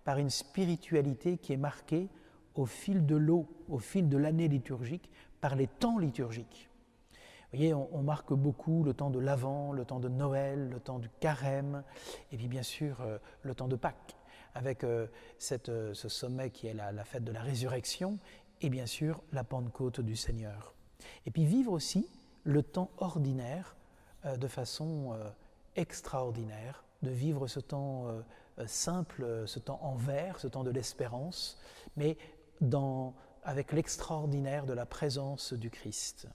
par 0.05 0.19
une 0.19 0.31
spiritualité 0.31 1.39
qui 1.39 1.53
est 1.53 1.59
marquée 1.59 2.09
au 2.55 2.67
fil 2.67 3.07
de 3.07 3.17
l'eau, 3.17 3.47
au 3.69 3.79
fil 3.79 4.09
de 4.09 4.17
l'année 4.17 4.49
liturgique, 4.49 5.11
par 5.41 5.55
les 5.55 5.67
temps 5.67 5.99
liturgiques. 5.99 6.69
Vous 7.51 7.57
voyez, 7.57 7.73
on, 7.73 8.03
marque 8.03 8.35
beaucoup 8.35 8.85
le 8.85 8.93
temps 8.93 9.09
de 9.09 9.19
l'Avent, 9.19 9.73
le 9.73 9.87
temps 9.87 10.01
de 10.01 10.09
Noël, 10.09 10.69
le 10.69 10.81
temps 10.81 10.99
du 10.99 11.09
Carême, 11.19 11.83
et 12.31 12.37
puis 12.37 12.47
bien 12.47 12.63
sûr 12.63 13.01
euh, 13.01 13.17
le 13.41 13.55
temps 13.55 13.69
de 13.69 13.77
Pâques, 13.77 14.17
avec 14.55 14.85
euh, 14.85 15.07
euh, 15.69 15.95
ce 15.95 16.09
sommet 16.11 16.51
qui 16.51 16.67
est 16.67 16.75
la, 16.75 16.93
fête 17.05 17.25
de 17.25 17.33
la 17.33 17.41
résurrection, 17.41 18.19
et 18.61 18.69
bien 18.69 18.85
sûr 18.85 19.23
la 19.33 19.45
Pentecôte 19.45 20.03
du 20.03 20.15
Seigneur. 20.15 20.75
Et 21.25 21.31
puis 21.31 21.47
vivre 21.47 21.73
aussi 21.73 22.07
le 22.45 22.63
temps 22.63 22.91
ordinaire 22.99 23.77
de 24.25 24.49
façon 24.49 25.17
extraordinaire, 25.77 26.85
de 27.03 27.11
vivre 27.11 27.47
ce 27.47 27.61
temps 27.61 28.09
simple, 28.67 29.45
ce 29.47 29.59
temps 29.61 29.79
en 29.83 29.97
ce 30.37 30.49
temps 30.49 30.65
de 30.65 30.71
l'espérance, 30.71 31.57
mais 31.97 32.19
avec 33.45 33.73
l'extraordinaire 33.73 34.67
de 34.67 34.73
la 34.73 34.87
présence 34.87 35.53
du 35.53 35.71
Christ. 35.71 36.27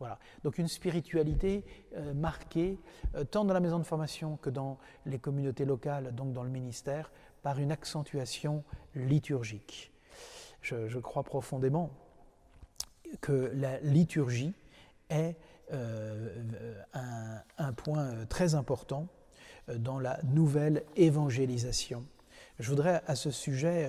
Voilà. 0.00 0.18
Donc 0.44 0.56
une 0.56 0.66
spiritualité 0.66 1.62
euh, 1.94 2.14
marquée, 2.14 2.78
euh, 3.14 3.24
tant 3.24 3.44
dans 3.44 3.52
la 3.52 3.60
maison 3.60 3.78
de 3.78 3.84
formation 3.84 4.38
que 4.38 4.48
dans 4.48 4.78
les 5.04 5.18
communautés 5.18 5.66
locales, 5.66 6.14
donc 6.14 6.32
dans 6.32 6.42
le 6.42 6.48
ministère, 6.48 7.12
par 7.42 7.58
une 7.58 7.70
accentuation 7.70 8.64
liturgique. 8.94 9.92
Je, 10.62 10.98
crois 10.98 11.22
profondément 11.22 11.90
que 13.20 13.50
la 13.54 13.78
liturgie 13.80 14.54
est 15.10 15.36
euh, 15.72 16.82
un, 17.58 17.72
point 17.74 18.26
très 18.26 18.54
important 18.54 19.06
dans 19.68 19.98
la 19.98 20.18
nouvelle 20.24 20.82
évangélisation 20.96 22.04
je 22.58 22.68
voudrais 22.68 23.00
à 23.06 23.14
ce 23.14 23.30
sujet 23.30 23.88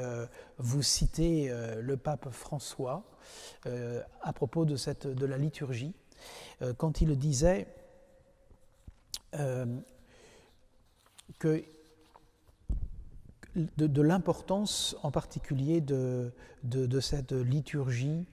vous 0.58 0.82
citer 0.82 1.52
le 1.82 1.98
pape 1.98 2.30
François 2.30 3.04
à 3.66 4.32
propos 4.32 4.64
de 4.64 5.26
la 5.26 5.38
liturgie, 5.38 5.94
quand 6.78 7.02
il 7.02 7.18
disait 7.18 7.68
que 11.40 11.64
de, 13.56 14.02
l'importance 14.02 14.96
en 15.04 15.12
particulier 15.12 15.82
de, 15.82 16.32
cette 17.00 17.32
liturgie 17.32 18.26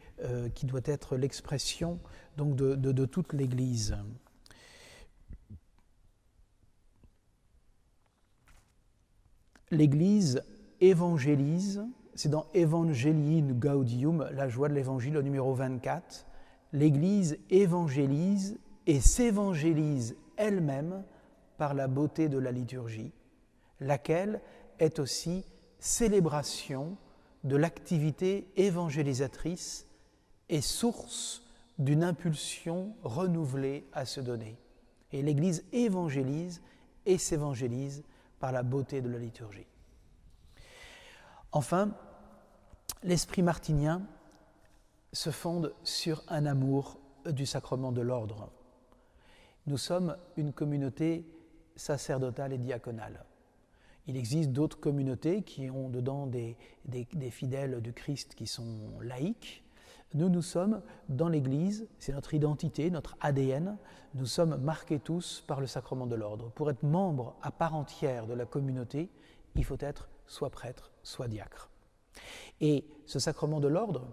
qui 0.54 0.66
doit 0.66 0.80
être 0.84 1.16
l'expression 1.16 1.98
donc 2.36 2.54
de, 2.56 3.04
toute 3.06 3.32
l'Église. 3.32 3.96
l'Église 9.70 10.42
évangélise, 10.80 11.84
c'est 12.14 12.28
dans 12.28 12.46
Evangelii 12.54 13.42
Gaudium, 13.42 14.28
la 14.32 14.48
joie 14.48 14.68
de 14.68 14.74
l'Évangile 14.74 15.16
au 15.16 15.22
numéro 15.22 15.54
24, 15.54 16.26
l'Église 16.72 17.38
évangélise 17.50 18.58
et 18.86 19.00
s'évangélise 19.00 20.16
elle-même 20.36 21.04
par 21.56 21.74
la 21.74 21.88
beauté 21.88 22.28
de 22.28 22.38
la 22.38 22.52
liturgie, 22.52 23.12
laquelle 23.80 24.40
est 24.78 24.98
aussi 24.98 25.44
célébration 25.78 26.96
de 27.44 27.56
l'activité 27.56 28.50
évangélisatrice 28.56 29.86
et 30.48 30.60
source 30.60 31.42
d'une 31.78 32.02
impulsion 32.02 32.94
renouvelée 33.02 33.86
à 33.92 34.04
se 34.04 34.20
donner. 34.20 34.58
Et 35.12 35.22
l'Église 35.22 35.64
évangélise 35.72 36.60
et 37.06 37.18
s'évangélise 37.18 38.02
par 38.40 38.52
la 38.52 38.62
beauté 38.62 39.00
de 39.00 39.08
la 39.08 39.18
liturgie. 39.18 39.66
Enfin, 41.52 41.94
l'esprit 43.02 43.42
martinien 43.42 44.02
se 45.12 45.30
fonde 45.30 45.74
sur 45.82 46.22
un 46.28 46.46
amour 46.46 46.98
du 47.26 47.46
sacrement 47.46 47.92
de 47.92 48.00
l'ordre. 48.00 48.50
Nous 49.66 49.78
sommes 49.78 50.16
une 50.36 50.52
communauté 50.52 51.26
sacerdotale 51.76 52.52
et 52.52 52.58
diaconale. 52.58 53.24
Il 54.06 54.16
existe 54.16 54.50
d'autres 54.50 54.80
communautés 54.80 55.42
qui 55.42 55.70
ont 55.70 55.90
dedans 55.90 56.26
des, 56.26 56.56
des, 56.86 57.30
fidèles 57.30 57.82
du 57.82 57.92
Christ 57.92 58.34
qui 58.34 58.46
sont 58.46 58.98
laïcs. 59.02 59.62
Nous, 60.14 60.30
nous 60.30 60.40
sommes 60.40 60.80
dans 61.10 61.28
l'Église, 61.28 61.86
c'est 61.98 62.14
notre 62.14 62.32
identité, 62.32 62.90
notre 62.90 63.16
ADN, 63.20 63.76
nous 64.14 64.24
sommes 64.24 64.56
marqués 64.56 64.98
tous 64.98 65.44
par 65.46 65.60
le 65.60 65.66
sacrement 65.66 66.06
de 66.06 66.14
l'ordre. 66.14 66.50
Pour 66.52 66.70
être 66.70 66.82
membre 66.82 67.36
à 67.42 67.50
part 67.50 67.74
entière 67.74 68.26
de 68.26 68.32
la 68.32 68.46
communauté, 68.46 69.10
il 69.54 69.64
faut 69.64 69.76
être 69.80 70.08
soit 70.26 70.48
prêtre, 70.48 70.90
soit 71.02 71.28
diacre. 71.28 71.68
Et 72.62 72.86
ce 73.04 73.18
sacrement 73.18 73.60
de 73.60 73.68
l'ordre, 73.68 74.08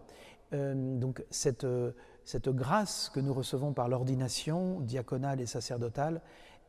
donc 0.52 1.24
cette, 1.30 1.68
cette, 2.24 2.50
grâce 2.50 3.10
que 3.14 3.20
nous 3.20 3.34
recevons 3.34 3.74
par 3.74 3.90
l'ordination 3.90 4.80
diaconale 4.80 5.42
et 5.42 5.46
sacerdotale, 5.46 6.22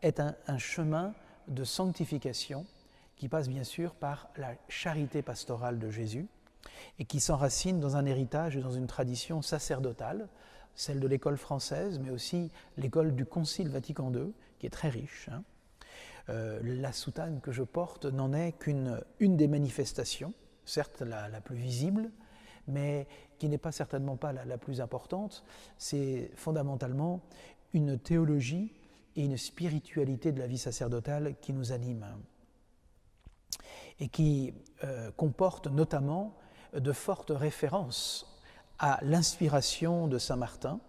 est 0.03 0.21
un, 0.21 0.59
chemin 0.59 1.15
de 1.49 1.65
sanctification 1.65 2.67
qui 3.17 3.29
passe 3.29 3.49
bien 3.49 3.65
sûr 3.65 3.95
par 3.95 4.29
la 4.37 4.55
charité 4.69 5.23
pastorale 5.23 5.79
de 5.79 5.91
Jésus 5.91 6.27
et 6.99 7.05
qui 7.05 7.21
s'enracine 7.21 7.81
dans 7.81 7.97
un 7.97 8.05
héritage 8.05 8.57
et 8.57 8.61
dans 8.61 8.73
une 8.73 8.87
tradition 8.87 9.41
sacerdotale, 9.43 10.29
celle 10.75 11.01
de 11.01 11.07
l'école 11.07 11.39
française, 11.39 11.99
mais 11.99 12.11
aussi 12.11 12.51
l'école 12.77 13.15
du 13.15 13.25
Concile 13.25 13.69
Vatican 13.69 14.13
II, 14.13 14.33
qui 14.59 14.67
est 14.67 14.71
très 14.71 14.89
riche. 14.89 15.31
Hein. 15.33 15.43
Euh, 16.29 16.61
la 16.63 16.93
soutane 16.93 17.41
que 17.41 17.53
je 17.53 17.63
porte 17.63 18.05
n'en 18.05 18.33
est 18.33 18.53
qu'une 18.53 19.01
une 19.21 19.37
des 19.37 19.47
manifestations, 19.47 20.35
certes 20.65 21.03
la, 21.03 21.41
plus 21.41 21.57
visible, 21.57 22.11
mais 22.69 23.07
qui 23.39 23.49
n'est 23.49 23.59
pas 23.59 23.73
certainement 23.73 24.17
pas 24.17 24.33
la, 24.33 24.59
plus 24.59 24.81
importante. 24.81 25.45
C'est 25.79 26.31
fondamentalement 26.37 27.21
une 27.73 27.99
théologie 27.99 28.73
et 29.17 29.25
une 29.25 29.37
spiritualité 29.37 30.33
de 30.33 30.41
la 30.41 30.47
vie 30.47 30.59
sacerdotale 30.59 31.37
qui 31.41 31.53
nous 31.53 31.73
anime 31.73 32.07
et 33.99 34.09
qui 34.09 34.53
euh, 34.85 35.11
comporte 35.13 35.69
notamment 35.69 36.37
de 36.75 36.93
fortes 36.93 37.33
références 37.35 38.41
à 38.79 38.99
l'inspiration 39.03 40.07
de 40.07 40.19
Saint 40.19 40.37
Martin 40.37 40.81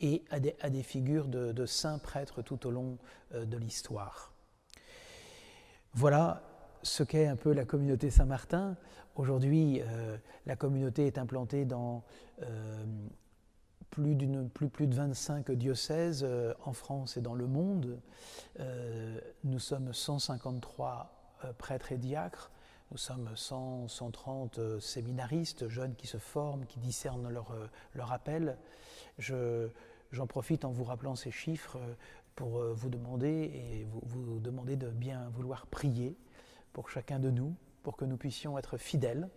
et 0.00 0.22
à 0.30 0.70
des, 0.70 0.82
figures 0.82 1.26
de, 1.26 1.66
saints 1.66 1.98
prêtres 1.98 2.42
tout 2.42 2.66
au 2.66 2.70
long 2.70 2.98
euh, 3.34 3.44
de 3.44 3.56
l'histoire. 3.56 4.32
Voilà 5.94 6.42
ce 6.82 7.02
qu'est 7.02 7.26
un 7.26 7.36
peu 7.36 7.52
la 7.52 7.64
communauté 7.64 8.10
Saint-Martin. 8.10 8.76
Aujourd'hui, 9.16 9.80
euh, 9.82 10.16
la 10.46 10.56
communauté 10.56 11.06
est 11.06 11.18
implantée 11.18 11.64
dans 11.64 12.04
euh, 12.42 12.84
plus, 13.90 14.16
plus, 14.54 14.68
plus, 14.68 14.86
de 14.86 14.94
25 14.94 15.50
diocèses 15.52 16.26
en 16.64 16.72
France 16.72 17.16
et 17.16 17.20
dans 17.20 17.34
le 17.34 17.46
monde. 17.46 17.98
nous 19.44 19.58
sommes 19.58 19.92
153 19.92 21.12
prêtres 21.58 21.92
et 21.92 21.98
diacres. 21.98 22.50
Nous 22.92 22.98
sommes 22.98 23.28
100, 23.34 23.88
130 23.88 24.58
euh, 24.58 24.80
séminaristes, 24.80 25.68
jeunes 25.68 25.96
qui 25.96 26.06
se 26.06 26.18
forment, 26.18 26.66
qui 26.66 26.78
discernent 26.78 27.28
leur, 27.28 27.50
euh, 27.50 27.66
leur 27.94 28.12
appel. 28.12 28.56
j'en 29.18 30.26
profite 30.28 30.64
en 30.64 30.70
vous 30.70 30.84
rappelant 30.84 31.16
ces 31.16 31.32
chiffres 31.32 31.78
euh, 31.78 31.94
pour 32.36 32.60
vous 32.74 32.90
demander 32.90 33.28
et 33.28 33.86
vous 34.02 34.40
demander 34.40 34.76
de 34.76 34.90
bien 34.90 35.30
vouloir 35.30 35.66
prier 35.66 36.18
pour 36.74 36.90
chacun 36.90 37.18
de 37.18 37.30
nous, 37.30 37.54
pour 37.86 37.96
que 37.96 38.04
nous 38.04 38.16
puissions 38.16 38.58
être 38.58 38.78
fidèles, 38.78 39.28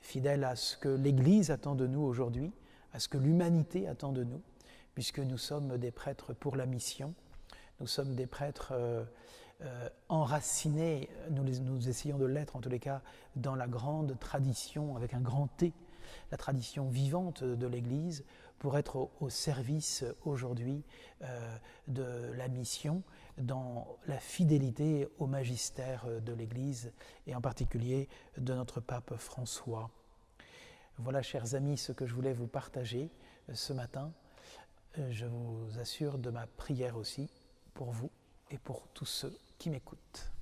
fidèles 0.00 0.44
à 0.44 0.54
ce 0.54 0.76
que 0.76 0.88
l'Église 0.88 1.50
attend 1.50 1.74
de 1.74 1.88
nous 1.88 2.00
aujourd'hui, 2.00 2.52
à 2.92 3.00
ce 3.00 3.08
que 3.08 3.18
l'humanité 3.18 3.88
attend 3.88 4.12
de 4.12 4.22
nous, 4.22 4.40
puisque 4.94 5.18
nous 5.18 5.36
sommes 5.36 5.78
des 5.78 5.90
prêtres 5.90 6.32
pour 6.32 6.54
la 6.54 6.64
mission. 6.64 7.12
Nous 7.80 7.88
sommes 7.88 8.14
des 8.14 8.28
prêtres 8.28 8.70
euh, 8.70 9.02
euh, 9.62 9.88
enracinés, 10.08 11.10
nous, 11.30 11.42
nous 11.42 11.88
essayons 11.88 12.18
de 12.18 12.24
l'être 12.24 12.54
en 12.54 12.60
tous 12.60 12.68
les 12.68 12.78
cas, 12.78 13.02
dans 13.34 13.56
la 13.56 13.66
grande 13.66 14.16
tradition, 14.20 14.94
avec 14.94 15.12
un 15.12 15.20
grand 15.20 15.48
T, 15.56 15.72
la 16.30 16.36
tradition 16.36 16.88
vivante 16.90 17.42
de 17.42 17.66
l'Église, 17.66 18.24
pour 18.60 18.78
être 18.78 19.10
au, 19.20 19.28
service 19.28 20.04
aujourd'hui 20.24 20.84
euh, 21.22 21.56
de 21.88 22.30
la 22.36 22.46
mission, 22.46 23.02
dans 23.40 23.98
la 24.06 24.18
fidélité 24.18 25.08
au 25.18 25.26
magistère 25.26 26.06
de 26.20 26.32
l'Église 26.32 26.92
et 27.26 27.34
en 27.34 27.40
particulier 27.40 28.08
de 28.36 28.54
notre 28.54 28.80
pape 28.80 29.16
François. 29.16 29.90
Voilà, 30.98 31.22
chers 31.22 31.54
amis, 31.54 31.78
ce 31.78 31.92
que 31.92 32.06
je 32.06 32.14
voulais 32.14 32.32
vous 32.32 32.48
partager 32.48 33.10
ce 33.52 33.72
matin. 33.72 34.12
Je 35.10 35.26
vous 35.26 35.78
assure 35.78 36.18
de 36.18 36.30
ma 36.30 36.46
prière 36.46 36.96
aussi 36.96 37.30
pour 37.74 37.92
vous 37.92 38.10
et 38.50 38.58
pour 38.58 38.88
tous 38.88 39.06
ceux 39.06 39.38
qui 39.58 39.70
m'écoutent. 39.70 40.32